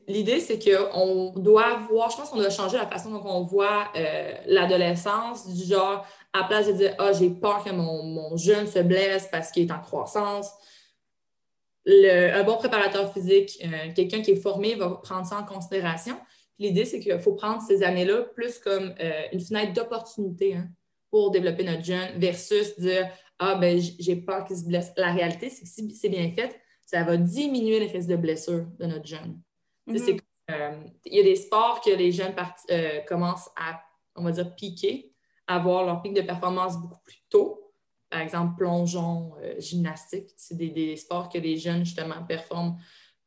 L'idée, 0.08 0.40
c'est 0.42 0.60
qu'on 0.60 1.32
doit 1.36 1.78
voir, 1.90 2.12
je 2.12 2.18
pense 2.18 2.30
qu'on 2.30 2.38
doit 2.38 2.52
changer 2.52 2.78
la 2.78 2.86
façon 2.86 3.10
dont 3.10 3.24
on 3.26 3.44
voit 3.44 3.88
euh, 3.96 4.34
l'adolescence, 4.46 5.52
du 5.52 5.66
genre, 5.66 6.06
à 6.34 6.44
place 6.44 6.68
de 6.68 6.74
dire 6.74 6.96
Ah, 7.00 7.14
j'ai 7.14 7.32
peur 7.32 7.64
que 7.64 7.72
mon, 7.72 8.38
jeune 8.38 8.68
se 8.68 8.80
blesse 8.80 9.28
parce 9.32 9.52
qu'il 9.52 9.68
est 9.68 9.72
en 9.72 9.80
croissance. 9.80 10.52
un 11.88 12.44
bon 12.44 12.58
préparateur 12.58 13.12
physique, 13.12 13.60
euh, 13.64 13.92
quelqu'un 13.96 14.22
qui 14.22 14.32
est 14.32 14.36
formé, 14.36 14.76
va 14.76 14.90
prendre 15.04 15.26
ça 15.26 15.40
en 15.40 15.44
considération. 15.44 16.16
L'idée, 16.60 16.86
c'est 16.86 17.00
qu'il 17.00 17.20
faut 17.20 17.34
prendre 17.34 17.62
ces 17.62 17.82
années-là 17.82 18.22
plus 18.36 18.60
comme 18.60 18.94
euh, 19.00 19.22
une 19.34 19.40
fenêtre 19.40 19.74
d'opportunité 19.74 20.56
hein, 20.56 20.68
pour 21.10 21.32
développer 21.32 21.64
notre 21.64 21.84
jeune 21.84 22.20
versus 22.20 22.80
dire 22.80 23.10
Ah, 23.40 23.56
ben, 23.56 23.82
j'ai 24.00 24.16
peur 24.18 24.46
qu'il 24.46 24.58
se 24.58 24.66
blesse. 24.66 24.92
La 24.96 25.12
réalité, 25.12 25.50
c'est 25.50 25.64
que 25.64 25.70
si 25.70 25.90
c'est 25.96 26.10
bien 26.10 26.32
fait, 26.36 26.56
ça 26.86 27.04
va 27.04 27.18
diminuer 27.18 27.80
le 27.80 27.92
risque 27.92 28.10
de 28.10 28.16
blessure 28.16 28.68
de 28.80 28.86
notre 28.86 29.08
jeune. 29.08 29.42
Euh, 29.88 30.84
il 31.06 31.16
y 31.16 31.20
a 31.20 31.24
des 31.24 31.36
sports 31.36 31.82
que 31.82 31.90
les 31.90 32.12
jeunes 32.12 32.34
euh, 32.70 33.00
commencent 33.08 33.50
à, 33.56 33.82
on 34.16 34.24
va 34.24 34.32
dire, 34.32 34.56
piquer, 34.56 35.12
avoir 35.48 35.86
leur 35.86 36.02
pic 36.02 36.14
de 36.14 36.22
performance 36.22 36.80
beaucoup 36.80 37.02
plus 37.04 37.24
tôt. 37.30 37.72
Par 38.10 38.22
exemple, 38.22 38.56
plongeon, 38.58 39.34
euh, 39.42 39.56
gymnastique. 39.60 40.30
C'est 40.38 40.56
des, 40.56 40.96
sports 40.96 41.30
que 41.30 41.38
les 41.38 41.58
jeunes, 41.58 41.84
justement, 41.84 42.24
performent 42.28 42.78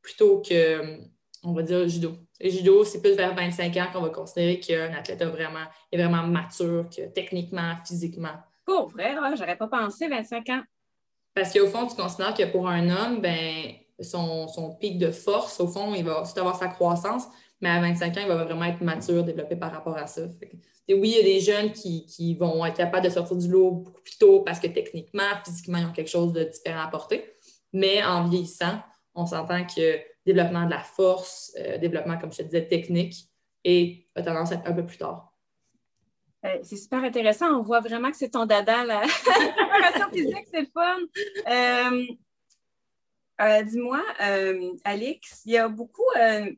plutôt 0.01 0.41
que, 0.41 1.01
on 1.43 1.53
va 1.53 1.63
dire, 1.63 1.89
judo. 1.89 2.17
Le 2.41 2.51
judo, 2.51 2.85
c'est 2.85 3.01
plus 3.01 3.15
vers 3.15 3.35
25 3.35 3.77
ans 3.77 3.87
qu'on 3.93 4.03
va 4.03 4.11
considérer 4.11 4.61
qu'un 4.61 4.95
athlète 4.95 5.23
vraiment, 5.25 5.65
est 5.91 5.99
vraiment 5.99 6.23
mature, 6.27 6.89
que 6.89 7.09
techniquement, 7.09 7.77
physiquement. 7.85 8.37
Oh, 8.69 8.87
vrai, 8.93 9.17
j'aurais 9.37 9.57
pas 9.57 9.67
pensé 9.67 10.09
25 10.09 10.49
ans. 10.51 10.63
Parce 11.35 11.53
qu'au 11.53 11.67
fond, 11.67 11.87
tu 11.87 11.97
considères 11.97 12.35
que 12.35 12.51
pour 12.51 12.69
un 12.69 12.89
homme, 12.89 13.21
ben 13.21 13.75
son, 14.01 14.77
pic 14.81 14.99
de 14.99 15.11
force, 15.11 15.61
au 15.61 15.69
fond, 15.69 15.95
il 15.95 16.05
va 16.05 16.23
aussi 16.23 16.39
avoir 16.39 16.57
sa 16.57 16.69
croissance, 16.69 17.25
mais 17.61 17.69
à 17.69 17.81
25 17.81 18.17
ans, 18.17 18.21
il 18.23 18.29
va 18.29 18.45
vraiment 18.45 18.65
être 18.65 18.81
mature, 18.81 19.25
développé 19.25 19.57
par 19.57 19.73
rapport 19.73 19.97
à 19.97 20.07
ça. 20.07 20.23
oui, 20.23 20.47
il 20.89 21.17
y 21.17 21.19
a 21.19 21.23
des 21.23 21.41
jeunes 21.41 21.73
qui, 21.73 22.35
vont 22.35 22.65
être 22.65 22.77
capables 22.77 23.05
de 23.05 23.11
sortir 23.11 23.37
du 23.37 23.49
lot 23.49 23.71
beaucoup 23.71 24.03
plus 24.03 24.19
tôt 24.19 24.41
parce 24.41 24.61
que 24.61 24.69
techniquement, 24.69 25.23
physiquement, 25.45 25.79
ils 25.79 25.87
ont 25.87 25.93
quelque 25.93 26.11
chose 26.11 26.33
de 26.33 26.45
différent 26.45 26.81
à 26.81 26.85
apporter. 26.85 27.25
Mais 27.73 28.03
en 28.03 28.29
vieillissant, 28.29 28.81
on 29.15 29.27
s'entend 29.27 29.65
que 29.65 29.99
développement 30.25 30.67
de 30.67 30.71
la 30.71 30.81
force, 30.81 31.53
euh, 31.59 31.79
développement, 31.79 32.19
comme 32.19 32.33
je 32.33 32.39
te 32.39 32.43
disais, 32.43 32.67
technique, 32.67 33.29
et 33.65 34.09
a 34.15 34.23
tendance 34.23 34.53
à 34.53 34.57
être 34.57 34.67
un 34.67 34.73
peu 34.73 34.87
plus 34.87 34.99
tard. 34.99 35.33
Euh, 36.45 36.59
c'est 36.63 36.77
super 36.77 37.03
intéressant. 37.03 37.47
On 37.59 37.63
voit 37.63 37.81
vraiment 37.81 38.11
que 38.11 38.17
c'est 38.17 38.31
ton 38.31 38.47
dada, 38.47 38.85
la 38.85 39.01
préparation 39.01 40.11
physique, 40.13 40.47
c'est 40.53 40.61
le 40.61 40.69
fun. 40.73 40.99
Euh, 41.51 42.07
Euh, 43.41 43.63
dis-moi, 43.63 44.03
euh, 44.23 44.73
Alix, 44.85 45.43
il 45.45 45.53
y 45.53 45.59
a 45.59 45.69
beaucoup, 45.69 46.03
euh, 46.19 46.51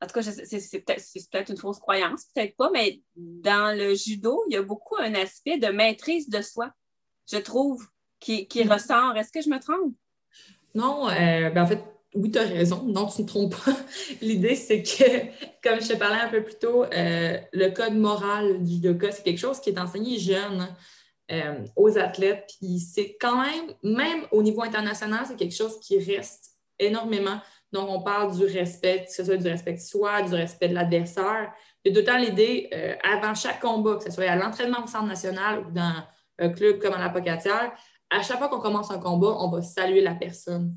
en 0.00 0.06
tout 0.06 0.14
cas, 0.14 0.22
c'est 0.22 0.84
peut-être 0.84 1.50
une 1.50 1.56
fausse 1.56 1.78
croyance, 1.78 2.26
peut-être 2.34 2.56
pas, 2.56 2.70
mais 2.72 3.00
dans 3.16 3.76
le 3.76 3.94
judo, 3.94 4.42
il 4.48 4.54
y 4.54 4.56
a 4.56 4.62
beaucoup 4.62 4.96
un 4.98 5.14
aspect 5.14 5.58
de 5.58 5.68
maîtrise 5.68 6.28
de 6.28 6.42
soi, 6.42 6.72
je 7.30 7.38
trouve, 7.38 7.86
qui, 8.18 8.48
mm. 8.52 8.72
ressort. 8.72 9.16
Est-ce 9.16 9.30
que 9.32 9.42
je 9.42 9.48
me 9.48 9.60
trompe? 9.60 9.94
Non, 10.74 11.06
ben 11.06 11.62
en 11.62 11.66
fait, 11.66 11.82
oui, 12.14 12.30
tu 12.30 12.38
as 12.38 12.42
raison. 12.42 12.82
Non, 12.84 13.06
tu 13.06 13.22
ne 13.22 13.26
te 13.26 13.32
trompes 13.32 13.56
pas. 13.64 13.76
L'idée, 14.20 14.54
c'est 14.54 14.82
que, 14.82 15.04
comme 15.62 15.80
je 15.80 15.88
te 15.88 15.96
parlais 15.96 16.20
un 16.20 16.28
peu 16.28 16.42
plus 16.42 16.58
tôt, 16.58 16.84
le 16.90 17.68
code 17.70 17.94
moral 17.94 18.62
du 18.64 18.74
judoka, 18.74 19.12
c'est 19.12 19.22
quelque 19.22 19.38
chose 19.38 19.60
qui 19.60 19.70
est 19.70 19.78
enseigné 19.78 20.18
jeune. 20.18 20.68
Euh, 21.30 21.62
aux 21.76 21.98
athlètes. 21.98 22.54
Puis 22.58 22.78
c'est 22.78 23.18
quand 23.20 23.42
même, 23.42 23.74
même 23.82 24.26
au 24.32 24.42
niveau 24.42 24.62
international, 24.62 25.26
c'est 25.28 25.36
quelque 25.36 25.54
chose 25.54 25.78
qui 25.78 25.98
reste 25.98 26.52
énormément. 26.78 27.38
Donc, 27.70 27.86
on 27.90 28.00
parle 28.00 28.34
du 28.34 28.46
respect, 28.46 29.04
que 29.04 29.12
ce 29.12 29.24
soit 29.24 29.36
du 29.36 29.46
respect 29.46 29.74
de 29.74 29.78
soi, 29.78 30.22
du 30.22 30.34
respect 30.34 30.68
de 30.68 30.74
l'adversaire. 30.74 31.52
A 31.86 31.90
d'autant 31.90 32.16
l'idée, 32.16 32.70
euh, 32.72 32.94
avant 33.04 33.34
chaque 33.34 33.60
combat, 33.60 33.96
que 33.96 34.04
ce 34.04 34.10
soit 34.10 34.24
à 34.24 34.36
l'entraînement 34.36 34.82
au 34.82 34.86
centre 34.86 35.04
national 35.06 35.66
ou 35.66 35.70
dans 35.70 36.02
un 36.38 36.48
club 36.48 36.78
comme 36.78 36.94
à 36.94 36.98
la 36.98 37.10
Pocatière, 37.10 37.72
à 38.08 38.22
chaque 38.22 38.38
fois 38.38 38.48
qu'on 38.48 38.60
commence 38.60 38.90
un 38.90 38.98
combat, 38.98 39.36
on 39.38 39.50
va 39.50 39.60
saluer 39.60 40.00
la 40.00 40.14
personne. 40.14 40.74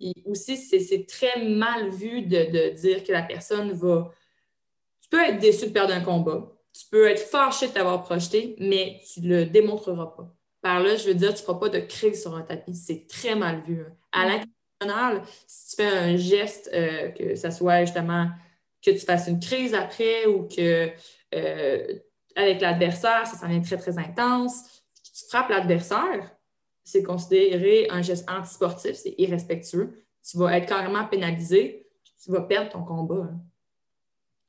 Et 0.00 0.12
aussi, 0.26 0.56
c'est 0.56 1.06
très 1.06 1.40
mal 1.40 1.88
vu 1.90 2.22
de, 2.22 2.74
dire 2.74 3.04
que 3.04 3.12
la 3.12 3.22
personne 3.22 3.70
va. 3.70 4.10
Tu 5.02 5.08
peux 5.08 5.22
être 5.22 5.38
déçu 5.38 5.66
de 5.66 5.70
perdre 5.70 5.94
un 5.94 6.00
combat 6.00 6.50
tu 6.74 6.86
peux 6.90 7.08
être 7.08 7.20
fâché 7.20 7.68
de 7.68 7.72
t'avoir 7.72 8.02
projeté, 8.02 8.56
mais 8.58 9.00
tu 9.12 9.20
ne 9.20 9.28
le 9.28 9.46
démontreras 9.46 10.06
pas. 10.06 10.34
Par 10.60 10.80
là, 10.80 10.96
je 10.96 11.08
veux 11.08 11.14
dire, 11.14 11.32
tu 11.32 11.40
ne 11.40 11.46
feras 11.46 11.58
pas 11.58 11.68
de 11.68 11.78
crise 11.78 12.20
sur 12.22 12.34
un 12.34 12.42
tapis. 12.42 12.74
C'est 12.74 13.06
très 13.06 13.36
mal 13.36 13.62
vu. 13.62 13.82
Hein. 13.82 13.92
À 14.12 14.24
mm. 14.24 14.28
l'international, 14.28 15.22
si 15.46 15.76
tu 15.76 15.82
fais 15.82 15.96
un 15.96 16.16
geste, 16.16 16.70
euh, 16.74 17.10
que 17.10 17.36
ce 17.36 17.50
soit 17.50 17.84
justement 17.84 18.28
que 18.84 18.90
tu 18.90 18.98
fasses 18.98 19.28
une 19.28 19.40
crise 19.40 19.72
après 19.72 20.26
ou 20.26 20.48
que 20.48 20.90
euh, 21.34 21.98
avec 22.34 22.60
l'adversaire, 22.60 23.26
ça, 23.26 23.36
ça 23.36 23.46
devient 23.46 23.62
très, 23.62 23.76
très 23.76 23.96
intense, 23.98 24.82
tu 25.14 25.24
frappes 25.28 25.50
l'adversaire, 25.50 26.34
c'est 26.82 27.02
considéré 27.02 27.86
un 27.90 28.02
geste 28.02 28.28
antisportif, 28.28 28.92
c'est 28.92 29.14
irrespectueux. 29.16 30.04
Tu 30.28 30.38
vas 30.38 30.56
être 30.56 30.66
carrément 30.66 31.04
pénalisé, 31.06 31.88
tu 32.22 32.30
vas 32.30 32.42
perdre 32.42 32.70
ton 32.70 32.82
combat. 32.82 33.28
Hein. 33.30 33.40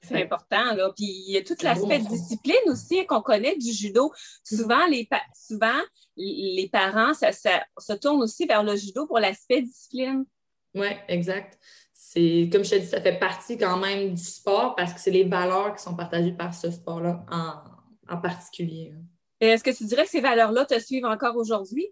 C'est 0.08 0.24
important. 0.24 0.74
Là. 0.76 0.92
Puis 0.96 1.06
il 1.06 1.32
y 1.32 1.38
a 1.38 1.44
tout 1.44 1.56
l'aspect 1.62 2.00
de 2.00 2.08
discipline 2.08 2.56
aussi 2.68 3.06
qu'on 3.06 3.22
connaît 3.22 3.56
du 3.58 3.72
judo. 3.72 4.12
Souvent, 4.44 4.86
les, 4.88 5.08
souvent, 5.36 5.82
les 6.18 6.70
parents 6.72 7.14
ça, 7.14 7.32
se 7.32 7.94
tournent 7.94 8.22
aussi 8.22 8.46
vers 8.46 8.64
le 8.64 8.76
judo 8.76 9.08
pour 9.08 9.20
l'aspect 9.20 9.62
discipline. 9.62 10.26
Oui, 10.74 10.88
exact. 11.08 11.58
C'est, 11.94 12.50
comme 12.52 12.64
je 12.64 12.72
te 12.72 12.76
dis, 12.76 12.88
ça 12.88 13.02
fait 13.02 13.18
partie 13.18 13.58
quand 13.58 13.78
même 13.78 14.14
du 14.14 14.22
sport 14.22 14.76
parce 14.76 14.94
que 14.94 15.00
c'est 15.00 15.12
les 15.12 15.24
valeurs 15.24 15.76
qui 15.76 15.82
sont 15.82 15.96
partagées 15.96 16.34
par 16.34 16.54
ce 16.54 16.70
sport-là 16.70 17.26
en, 17.32 18.18
particulier. 18.18 18.94
Est-ce 19.40 19.64
que 19.64 19.76
tu 19.76 19.86
dirais 19.86 20.04
que 20.04 20.10
ces 20.10 20.22
valeurs-là 20.22 20.66
te 20.66 20.80
suivent 20.80 21.06
encore 21.06 21.36
aujourd'hui? 21.36 21.88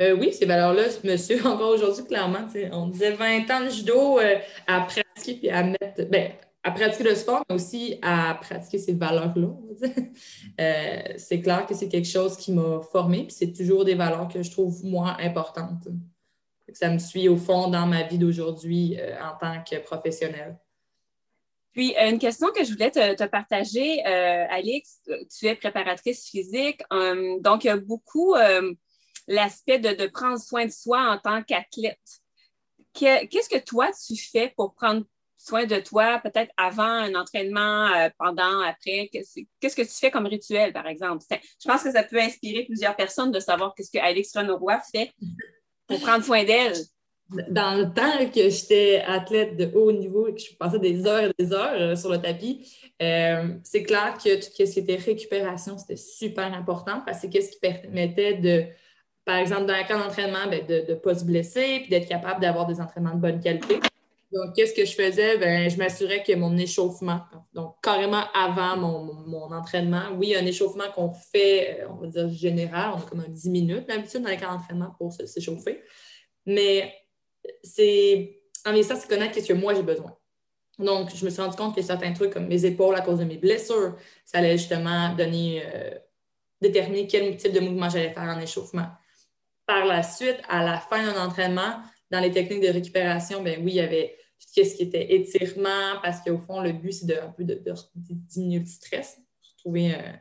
Euh, 0.00 0.16
oui, 0.16 0.32
ces 0.32 0.46
valeurs-là 0.46 0.84
me 1.04 1.16
suivent 1.16 1.46
encore 1.46 1.70
aujourd'hui, 1.70 2.04
clairement. 2.04 2.46
On 2.72 2.88
disait 2.88 3.12
20 3.12 3.50
ans 3.50 3.64
de 3.64 3.70
judo 3.70 4.18
euh, 4.18 4.38
à 4.66 4.80
pratiquer 4.80 5.34
puis 5.34 5.50
à 5.50 5.62
mettre. 5.62 6.02
Ben, 6.10 6.32
à 6.64 6.70
pratiquer 6.70 7.04
le 7.04 7.14
sport, 7.14 7.44
mais 7.48 7.56
aussi 7.56 7.98
à 8.02 8.38
pratiquer 8.40 8.78
ces 8.78 8.94
valeurs-là. 8.94 9.48
Euh, 10.60 11.02
c'est 11.16 11.40
clair 11.40 11.66
que 11.66 11.74
c'est 11.74 11.88
quelque 11.88 12.08
chose 12.08 12.36
qui 12.36 12.52
m'a 12.52 12.82
formé, 12.82 13.24
puis 13.24 13.34
c'est 13.34 13.52
toujours 13.52 13.84
des 13.84 13.94
valeurs 13.94 14.28
que 14.28 14.42
je 14.42 14.50
trouve, 14.50 14.84
moi, 14.84 15.16
importantes. 15.18 15.88
Ça 16.74 16.90
me 16.90 16.98
suit 16.98 17.28
au 17.28 17.36
fond 17.36 17.68
dans 17.68 17.86
ma 17.86 18.02
vie 18.02 18.18
d'aujourd'hui 18.18 18.98
euh, 18.98 19.16
en 19.22 19.36
tant 19.38 19.62
que 19.64 19.76
professionnelle. 19.76 20.58
Puis, 21.72 21.94
une 21.98 22.18
question 22.18 22.48
que 22.54 22.64
je 22.64 22.72
voulais 22.72 22.90
te, 22.90 23.24
partager, 23.24 24.06
euh, 24.06 24.46
Alix, 24.50 25.00
tu 25.36 25.46
es 25.46 25.54
préparatrice 25.54 26.28
physique, 26.28 26.82
donc 27.40 27.64
il 27.64 27.68
y 27.68 27.70
a 27.70 27.78
beaucoup 27.78 28.34
l'aspect 29.26 29.78
de, 29.78 29.94
de, 29.94 30.06
prendre 30.06 30.38
soin 30.38 30.66
de 30.66 30.70
soi 30.70 31.00
en 31.00 31.18
tant 31.18 31.42
qu'athlète. 31.42 31.98
Qu'est-ce 32.92 33.48
que 33.48 33.64
toi, 33.64 33.90
tu 34.06 34.16
fais 34.16 34.52
pour 34.54 34.74
prendre 34.74 35.04
soin 35.44 35.66
de 35.66 35.76
toi, 35.80 36.20
peut-être 36.22 36.52
avant 36.56 36.82
un 36.82 37.14
entraînement, 37.14 37.86
euh, 37.88 38.08
pendant, 38.18 38.60
après? 38.60 39.10
Qu'est-ce 39.12 39.76
que 39.76 39.82
tu 39.82 39.88
fais 39.88 40.10
comme 40.10 40.26
rituel, 40.26 40.72
par 40.72 40.86
exemple? 40.86 41.24
Je 41.30 41.68
pense 41.68 41.82
que 41.82 41.90
ça 41.90 42.02
peut 42.02 42.20
inspirer 42.20 42.64
plusieurs 42.64 42.94
personnes 42.94 43.32
de 43.32 43.40
savoir 43.40 43.74
qu'est-ce 43.74 43.90
que 43.90 43.98
Alex 43.98 44.36
Renoroy 44.36 44.78
fait 44.92 45.10
pour 45.88 46.00
prendre 46.00 46.24
soin 46.24 46.44
d'elle. 46.44 46.74
Dans 47.48 47.78
le 47.78 47.92
temps 47.92 48.30
que 48.30 48.50
j'étais 48.50 49.02
athlète 49.06 49.56
de 49.56 49.70
haut 49.74 49.90
niveau 49.90 50.28
et 50.28 50.34
que 50.34 50.40
je 50.40 50.54
passais 50.54 50.78
des 50.78 51.06
heures 51.06 51.24
et 51.24 51.32
des 51.38 51.52
heures 51.52 51.80
euh, 51.80 51.96
sur 51.96 52.10
le 52.10 52.20
tapis, 52.20 52.70
euh, 53.00 53.54
c'est 53.64 53.82
clair 53.84 54.18
que 54.22 54.36
tout 54.36 54.50
ce 54.54 54.72
qui 54.72 54.78
était 54.78 54.96
récupération, 54.96 55.78
c'était 55.78 55.96
super 55.96 56.52
important 56.52 57.02
parce 57.06 57.22
que 57.22 57.28
c'est 57.32 57.40
ce 57.40 57.50
qui 57.52 57.58
permettait 57.58 58.34
de, 58.34 58.66
par 59.24 59.36
exemple, 59.36 59.66
dans 59.66 59.74
un 59.74 59.82
cas 59.82 59.98
d'entraînement, 59.98 60.46
ben, 60.50 60.66
de 60.66 60.84
ne 60.90 60.94
pas 60.94 61.14
se 61.14 61.24
blesser 61.24 61.80
puis 61.80 61.88
d'être 61.88 62.08
capable 62.08 62.40
d'avoir 62.40 62.66
des 62.66 62.80
entraînements 62.80 63.14
de 63.14 63.20
bonne 63.20 63.40
qualité. 63.40 63.80
Donc, 64.32 64.54
qu'est-ce 64.56 64.72
que 64.72 64.84
je 64.84 64.94
faisais? 64.94 65.36
Ben, 65.36 65.68
je 65.68 65.76
m'assurais 65.76 66.22
que 66.22 66.34
mon 66.34 66.56
échauffement, 66.56 67.20
donc 67.52 67.76
carrément 67.82 68.24
avant 68.32 68.76
mon, 68.78 69.52
entraînement, 69.52 70.04
oui, 70.16 70.34
un 70.34 70.46
échauffement 70.46 70.90
qu'on 70.94 71.12
fait, 71.12 71.80
euh, 71.80 71.88
on 71.90 71.96
va 71.96 72.06
dire 72.06 72.30
général, 72.30 72.92
on 72.94 72.98
a 72.98 73.02
comme 73.02 73.20
un 73.20 73.28
10 73.28 73.50
minutes 73.50 73.88
d'habitude 73.88 74.22
dans 74.22 74.30
les 74.30 74.38
cas 74.38 74.48
d'entraînement 74.48 74.94
pour 74.96 75.12
s'échauffer. 75.12 75.82
Mais 76.46 76.94
c'est, 77.62 78.40
en 78.64 78.82
ça, 78.82 78.96
c'est 78.96 79.08
connaître 79.08 79.38
ce 79.38 79.46
que 79.46 79.52
moi 79.52 79.74
j'ai 79.74 79.82
besoin. 79.82 80.16
Donc, 80.78 81.14
je 81.14 81.24
me 81.24 81.30
suis 81.30 81.42
rendu 81.42 81.56
compte 81.56 81.76
que 81.76 81.82
certains 81.82 82.14
trucs 82.14 82.32
comme 82.32 82.46
mes 82.46 82.64
épaules 82.64 82.94
à 82.94 83.02
cause 83.02 83.18
de 83.18 83.24
mes 83.24 83.36
blessures, 83.36 83.96
ça 84.24 84.38
allait 84.38 84.56
justement 84.56 85.14
donner, 85.14 85.62
euh, 85.66 85.90
déterminer 86.62 87.06
quel 87.06 87.36
type 87.36 87.52
de 87.52 87.60
mouvement 87.60 87.90
j'allais 87.90 88.12
faire 88.12 88.22
en 88.22 88.40
échauffement. 88.40 88.86
Par 89.66 89.84
la 89.84 90.02
suite, 90.02 90.38
à 90.48 90.64
la 90.64 90.78
fin 90.78 91.04
d'un 91.04 91.22
entraînement, 91.22 91.82
dans 92.10 92.20
les 92.20 92.30
techniques 92.30 92.62
de 92.62 92.68
récupération, 92.68 93.42
ben 93.42 93.60
oui, 93.62 93.72
il 93.72 93.76
y 93.76 93.80
avait 93.80 94.16
qu'est-ce 94.54 94.76
qui 94.76 94.82
était 94.82 95.14
étirement, 95.14 96.00
parce 96.02 96.20
qu'au 96.20 96.38
fond, 96.38 96.60
le 96.60 96.72
but, 96.72 96.92
c'est 96.92 97.06
de, 97.06 97.14
un 97.14 97.30
peu 97.30 97.44
de, 97.44 97.62
diminuer 97.94 98.60
le 98.60 98.66
stress, 98.66 99.18
trouver 99.58 99.94
euh, 99.94 100.12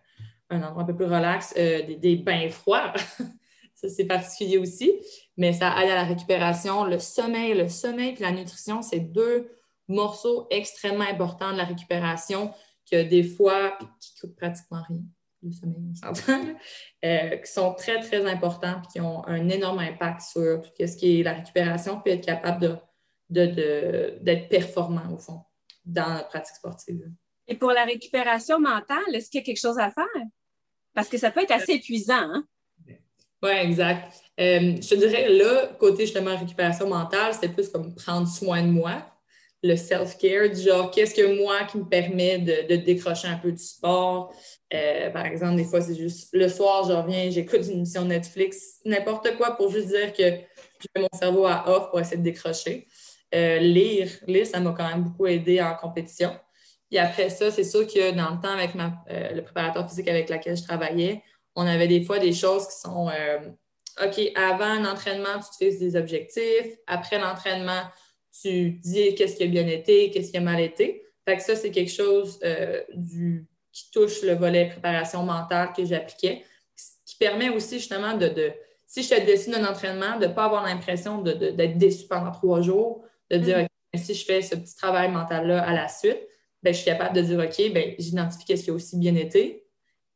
un 0.49 0.63
endroit 0.63 0.83
un 0.83 0.85
peu 0.85 0.95
plus 0.95 1.05
relax, 1.05 1.53
euh, 1.57 1.81
des, 1.97 2.15
bains 2.15 2.49
froids. 2.49 2.93
ça, 3.75 3.89
c'est 3.89 4.05
particulier 4.05 4.57
aussi, 4.57 4.91
mais 5.37 5.53
ça 5.53 5.75
aide 5.81 5.89
à 5.89 5.95
la 5.95 6.03
récupération. 6.03 6.85
Le 6.85 6.99
sommeil, 6.99 7.53
le 7.53 7.67
sommeil 7.67 8.15
et 8.17 8.21
la 8.21 8.31
nutrition, 8.31 8.81
c'est 8.81 8.99
deux 8.99 9.49
morceaux 9.87 10.47
extrêmement 10.49 11.05
importants 11.05 11.51
de 11.51 11.57
la 11.57 11.65
récupération 11.65 12.53
que 12.89 13.03
des 13.03 13.23
fois, 13.23 13.77
qui 13.99 14.19
coûtent 14.19 14.35
pratiquement 14.35 14.81
rien 14.87 15.01
le 15.43 15.51
sommeil, 15.51 15.83
on 15.89 15.95
s'entend, 15.95 16.41
euh, 17.05 17.37
qui 17.37 17.51
sont 17.51 17.73
très, 17.73 17.99
très 17.99 18.29
importants 18.29 18.81
et 18.83 18.87
qui 18.91 19.01
ont 19.01 19.27
un 19.27 19.49
énorme 19.49 19.79
impact 19.79 20.21
sur 20.21 20.61
tout 20.61 20.71
ce 20.77 20.95
qui 20.95 21.19
est 21.19 21.23
la 21.23 21.33
récupération, 21.33 21.99
puis 21.99 22.13
être 22.13 22.25
capable 22.25 22.61
de 22.61 22.75
d'être 23.31 24.49
performant, 24.49 25.11
au 25.13 25.17
fond, 25.17 25.41
dans 25.85 26.15
la 26.15 26.23
pratique 26.23 26.55
sportive. 26.55 27.09
Et 27.47 27.55
pour 27.55 27.71
la 27.71 27.85
récupération 27.85 28.59
mentale, 28.59 29.13
est-ce 29.13 29.29
qu'il 29.29 29.39
y 29.39 29.43
a 29.43 29.45
quelque 29.45 29.59
chose 29.59 29.79
à 29.79 29.89
faire? 29.89 30.05
Parce 30.93 31.09
que 31.09 31.17
ça 31.17 31.31
peut 31.31 31.41
être 31.41 31.51
assez 31.51 31.73
épuisant. 31.73 32.13
Hein? 32.13 32.45
Oui, 33.43 33.51
exact. 33.51 34.13
Euh, 34.39 34.75
je 34.79 34.89
te 34.89 34.95
dirais, 34.95 35.29
là, 35.29 35.67
côté 35.79 36.05
justement 36.05 36.37
récupération 36.37 36.87
mentale, 36.87 37.33
c'était 37.33 37.49
plus 37.49 37.69
comme 37.69 37.95
prendre 37.95 38.27
soin 38.27 38.61
de 38.61 38.67
moi, 38.67 39.03
le 39.63 39.75
self-care, 39.75 40.49
du 40.49 40.61
genre, 40.61 40.91
qu'est-ce 40.91 41.13
que 41.13 41.37
moi 41.41 41.63
qui 41.63 41.77
me 41.77 41.85
permet 41.85 42.39
de, 42.39 42.75
décrocher 42.77 43.27
un 43.27 43.37
peu 43.37 43.51
du 43.51 43.61
sport? 43.61 44.33
Euh, 44.73 45.09
par 45.09 45.25
exemple, 45.25 45.55
des 45.55 45.65
fois, 45.65 45.81
c'est 45.81 45.95
juste 45.95 46.29
le 46.33 46.47
soir, 46.49 46.87
je 46.87 46.93
reviens, 46.93 47.29
j'écoute 47.29 47.61
une 47.67 47.77
émission 47.77 48.05
Netflix, 48.05 48.79
n'importe 48.85 49.35
quoi 49.37 49.55
pour 49.55 49.71
juste 49.71 49.87
dire 49.87 50.13
que 50.13 50.23
je 50.23 50.87
mets 50.95 51.01
mon 51.01 51.17
cerveau 51.17 51.45
à 51.45 51.67
off 51.67 51.89
pour 51.89 51.99
essayer 51.99 52.17
de 52.17 52.23
décrocher. 52.23 52.87
Euh, 53.33 53.59
lire, 53.59 54.09
lire, 54.27 54.45
ça 54.45 54.59
m'a 54.59 54.73
quand 54.77 54.87
même 54.87 55.03
beaucoup 55.03 55.27
aidé 55.27 55.61
en 55.61 55.75
compétition. 55.75 56.37
Et 56.91 56.99
après 56.99 57.29
ça, 57.29 57.49
c'est 57.51 57.63
sûr 57.63 57.87
que 57.87 58.11
dans 58.11 58.31
le 58.31 58.41
temps, 58.41 58.53
avec 58.53 58.71
euh, 58.75 59.31
le 59.33 59.41
préparateur 59.43 59.87
physique 59.87 60.09
avec 60.09 60.29
lequel 60.29 60.57
je 60.57 60.63
travaillais, 60.63 61.23
on 61.55 61.65
avait 61.65 61.87
des 61.87 62.03
fois 62.03 62.19
des 62.19 62.33
choses 62.33 62.67
qui 62.67 62.79
sont 62.79 63.09
euh, 63.09 63.39
OK, 64.03 64.19
avant 64.35 64.65
un 64.65 64.85
entraînement, 64.85 65.39
tu 65.39 65.49
te 65.49 65.65
fixes 65.65 65.79
des 65.79 65.95
objectifs. 65.95 66.77
Après 66.87 67.19
l'entraînement, 67.19 67.83
tu 68.41 68.71
dis 68.71 69.15
qu'est-ce 69.15 69.37
qui 69.37 69.43
a 69.43 69.47
bien 69.47 69.67
été, 69.67 70.11
qu'est-ce 70.11 70.31
qui 70.31 70.37
a 70.37 70.41
mal 70.41 70.59
été. 70.59 71.05
Fait 71.25 71.37
que 71.37 71.43
ça, 71.43 71.55
c'est 71.55 71.71
quelque 71.71 71.91
chose 71.91 72.39
du, 72.93 73.47
qui 73.71 73.91
touche 73.91 74.23
le 74.23 74.33
volet 74.33 74.69
préparation 74.69 75.23
mentale 75.23 75.71
que 75.75 75.85
j'appliquais, 75.85 76.43
qui 77.05 77.15
permet 77.17 77.49
aussi 77.49 77.79
justement 77.79 78.17
de, 78.17 78.53
si 78.87 79.03
je 79.03 79.09
te 79.09 79.25
décide 79.25 79.55
un 79.55 79.69
entraînement, 79.69 80.17
de 80.19 80.25
ne 80.25 80.33
pas 80.33 80.45
avoir 80.45 80.65
l'impression 80.65 81.21
d'être 81.21 81.77
déçu 81.77 82.07
pendant 82.07 82.31
trois 82.31 82.61
jours, 82.61 83.05
de 83.31 83.37
dire, 83.37 83.67
mm. 83.93 83.97
si 83.97 84.13
je 84.13 84.25
fais 84.25 84.41
ce 84.41 84.55
petit 84.55 84.75
travail 84.75 85.11
mental-là 85.11 85.63
à 85.63 85.73
la 85.73 85.87
suite, 85.87 86.19
ben, 86.63 86.73
je 86.73 86.79
suis 86.79 86.85
capable 86.85 87.15
de 87.15 87.21
dire, 87.21 87.39
OK, 87.39 87.73
ben, 87.73 87.95
j'identifie 87.97 88.45
qu'est-ce 88.45 88.63
qui 88.63 88.69
a 88.69 88.73
aussi 88.73 88.97
bien 88.97 89.15
été. 89.15 89.65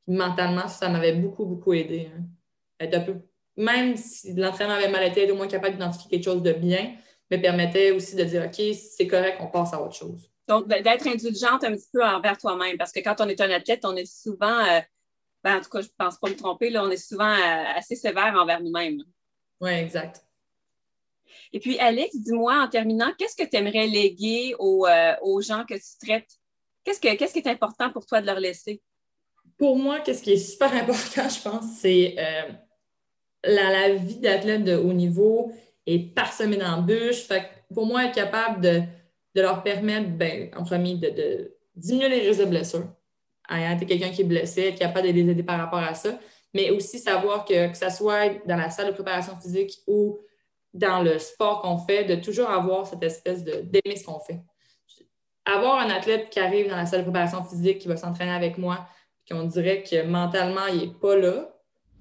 mentalement, 0.07 0.67
ça 0.67 0.87
m'avait 0.89 1.13
beaucoup, 1.13 1.45
beaucoup 1.45 1.73
aidé. 1.73 2.11
Hein. 2.13 3.15
Même 3.57 3.97
si 3.97 4.33
l'entraînement 4.33 4.75
avait 4.75 4.89
mal 4.89 5.03
été, 5.07 5.23
être 5.23 5.31
au 5.31 5.35
moins 5.35 5.47
capable 5.47 5.75
d'identifier 5.75 6.09
quelque 6.09 6.23
chose 6.23 6.43
de 6.43 6.53
bien, 6.53 6.95
me 7.31 7.37
permettait 7.37 7.91
aussi 7.91 8.15
de 8.15 8.23
dire, 8.23 8.43
OK, 8.45 8.61
c'est 8.75 9.07
correct, 9.07 9.37
on 9.39 9.47
passe 9.47 9.73
à 9.73 9.81
autre 9.81 9.95
chose. 9.95 10.29
Donc, 10.47 10.67
d'être 10.67 11.07
indulgente 11.07 11.63
un 11.63 11.71
petit 11.71 11.89
peu 11.91 12.03
envers 12.03 12.37
toi-même, 12.37 12.77
parce 12.77 12.91
que 12.91 12.99
quand 12.99 13.19
on 13.19 13.27
est 13.27 13.41
un 13.41 13.49
athlète, 13.49 13.83
on 13.83 13.95
est 13.95 14.05
souvent, 14.05 14.59
euh, 14.59 14.79
ben, 15.43 15.57
en 15.57 15.61
tout 15.61 15.69
cas, 15.69 15.81
je 15.81 15.87
ne 15.87 15.93
pense 15.97 16.19
pas 16.19 16.29
me 16.29 16.35
tromper, 16.35 16.69
là, 16.69 16.83
on 16.83 16.91
est 16.91 16.97
souvent 16.97 17.31
euh, 17.31 17.63
assez 17.75 17.95
sévère 17.95 18.35
envers 18.35 18.61
nous-mêmes. 18.61 19.01
Oui, 19.61 19.71
exact. 19.71 20.23
Et 21.53 21.59
puis, 21.59 21.79
Alex, 21.79 22.15
dis-moi 22.15 22.63
en 22.63 22.67
terminant, 22.67 23.11
qu'est-ce 23.17 23.35
que 23.35 23.47
tu 23.47 23.55
aimerais 23.55 23.87
léguer 23.87 24.55
aux, 24.59 24.85
euh, 24.85 25.13
aux, 25.21 25.41
gens 25.41 25.63
que 25.67 25.75
tu 25.75 26.05
traites? 26.05 26.29
Qu'est-ce, 26.83 26.99
que, 26.99 27.15
qu'est-ce 27.15 27.33
qui 27.33 27.39
est 27.39 27.47
important 27.47 27.89
pour 27.91 28.05
toi 28.05 28.21
de 28.21 28.25
leur 28.25 28.39
laisser? 28.39 28.81
Pour 29.57 29.77
moi, 29.77 29.99
qu'est-ce 29.99 30.21
qui 30.21 30.33
est 30.33 30.37
super 30.37 30.73
important, 30.81 31.27
je 31.29 31.41
pense, 31.41 31.65
c'est 31.79 32.15
la, 33.43 33.71
la, 33.71 33.93
vie 33.95 34.17
d'athlète 34.17 34.63
de 34.63 34.75
haut 34.75 34.93
niveau 34.93 35.51
est 35.85 36.13
parsemée 36.13 36.57
d'embûches. 36.57 37.27
Pour 37.73 37.85
moi, 37.85 38.05
être 38.05 38.15
capable 38.15 38.61
de 38.61 38.81
de 39.35 39.41
leur 39.41 39.61
permettre, 39.61 40.09
ben, 40.09 40.49
en 40.55 40.63
premier, 40.63 40.95
de, 40.95 41.53
diminuer 41.75 42.09
les 42.09 42.27
risques 42.27 42.39
de 42.39 42.45
blessures. 42.45 42.87
Ayant 43.49 43.75
été 43.75 43.85
quelqu'un 43.85 44.09
qui 44.09 44.21
est 44.21 44.25
blessé, 44.25 44.61
être 44.69 44.79
capable 44.79 45.07
de 45.07 45.11
les 45.11 45.29
aider 45.29 45.43
par 45.43 45.59
rapport 45.59 45.79
à 45.79 45.93
ça, 45.93 46.17
mais 46.53 46.71
aussi 46.71 46.97
savoir 46.97 47.43
que, 47.45 47.69
que 47.69 47.77
ce 47.77 47.89
soit 47.89 48.29
dans 48.47 48.55
la 48.55 48.69
salle 48.69 48.87
de 48.87 48.93
préparation 48.93 49.37
physique 49.39 49.83
ou 49.85 50.17
dans 50.75 51.01
le 51.01 51.17
sport 51.19 51.61
qu'on 51.61 51.77
fait, 51.77 52.03
de 52.03 52.15
toujours 52.15 52.49
avoir 52.49 52.85
cette 52.85 53.01
espèce 53.01 53.43
d'aimer 53.43 53.95
ce 53.95 54.03
qu'on 54.03 54.19
fait. 54.19 54.41
Avoir 55.45 55.79
un 55.79 55.89
athlète 55.89 56.29
qui 56.29 56.39
arrive 56.39 56.69
dans 56.69 56.75
la 56.75 56.85
salle 56.85 57.01
de 57.01 57.05
préparation 57.05 57.43
physique, 57.43 57.79
qui 57.79 57.87
va 57.87 57.95
s'entraîner 57.95 58.33
avec 58.33 58.57
moi, 58.57 58.85
qu'on 59.29 59.43
dirait 59.43 59.83
que 59.83 60.03
mentalement, 60.03 60.67
il 60.67 60.79
n'est 60.79 60.93
pas 60.93 61.15
là, 61.15 61.49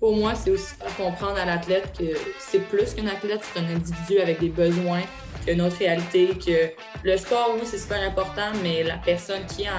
pour 0.01 0.17
moi, 0.17 0.35
c'est 0.35 0.51
aussi 0.51 0.75
faire 0.75 0.97
comprendre 0.97 1.39
à 1.39 1.45
l'athlète 1.45 1.97
que 1.97 2.05
c'est 2.39 2.59
plus 2.69 2.95
qu'un 2.95 3.07
athlète, 3.07 3.41
c'est 3.43 3.61
un 3.61 3.75
individu 3.75 4.19
avec 4.19 4.41
des 4.41 4.49
besoins, 4.49 5.03
une 5.47 5.63
autre 5.63 5.77
réalité, 5.79 6.31
que 6.37 6.73
le 7.05 7.17
sport, 7.17 7.53
oui, 7.55 7.63
c'est 7.65 7.79
super 7.79 8.03
important, 8.03 8.51
mais 8.63 8.83
la 8.83 8.99
personne 8.99 9.47
qui 9.47 9.63
est 9.63 9.71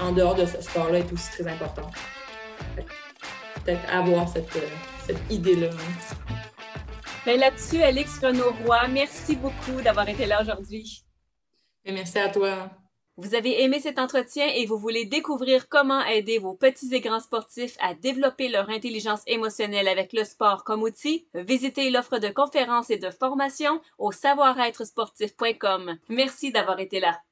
en, 0.00 0.12
dehors 0.12 0.34
de 0.34 0.44
ce 0.44 0.60
sport-là 0.60 0.98
est 0.98 1.12
aussi 1.12 1.30
très 1.30 1.48
importante. 1.48 1.92
Peut-être 3.64 3.92
avoir 3.92 4.28
cette, 4.28 4.46
cette 5.06 5.30
idée-là. 5.30 5.70
Hein. 5.72 6.35
Ben, 7.26 7.40
là-dessus, 7.40 7.82
Alex 7.82 8.20
Renaud-Roy, 8.20 8.86
merci 8.86 9.34
beaucoup 9.34 9.82
d'avoir 9.82 10.08
été 10.08 10.26
là 10.26 10.42
aujourd'hui. 10.42 11.02
Merci 11.84 12.20
à 12.20 12.28
toi. 12.28 12.70
Vous 13.16 13.34
avez 13.34 13.64
aimé 13.64 13.80
cet 13.80 13.98
entretien 13.98 14.46
et 14.46 14.64
vous 14.64 14.78
voulez 14.78 15.06
découvrir 15.06 15.68
comment 15.68 16.04
aider 16.04 16.38
vos 16.38 16.54
petits 16.54 16.94
et 16.94 17.00
grands 17.00 17.18
sportifs 17.18 17.76
à 17.80 17.94
développer 17.94 18.48
leur 18.48 18.70
intelligence 18.70 19.22
émotionnelle 19.26 19.88
avec 19.88 20.12
le 20.12 20.22
sport 20.22 20.62
comme 20.62 20.84
outil? 20.84 21.26
Visitez 21.34 21.90
l'offre 21.90 22.18
de 22.18 22.28
conférences 22.28 22.90
et 22.90 22.98
de 22.98 23.10
formation 23.10 23.80
au 23.98 24.12
savoir-être 24.12 24.84
sportif.com. 24.84 25.98
Merci 26.08 26.52
d'avoir 26.52 26.78
été 26.78 27.00
là. 27.00 27.20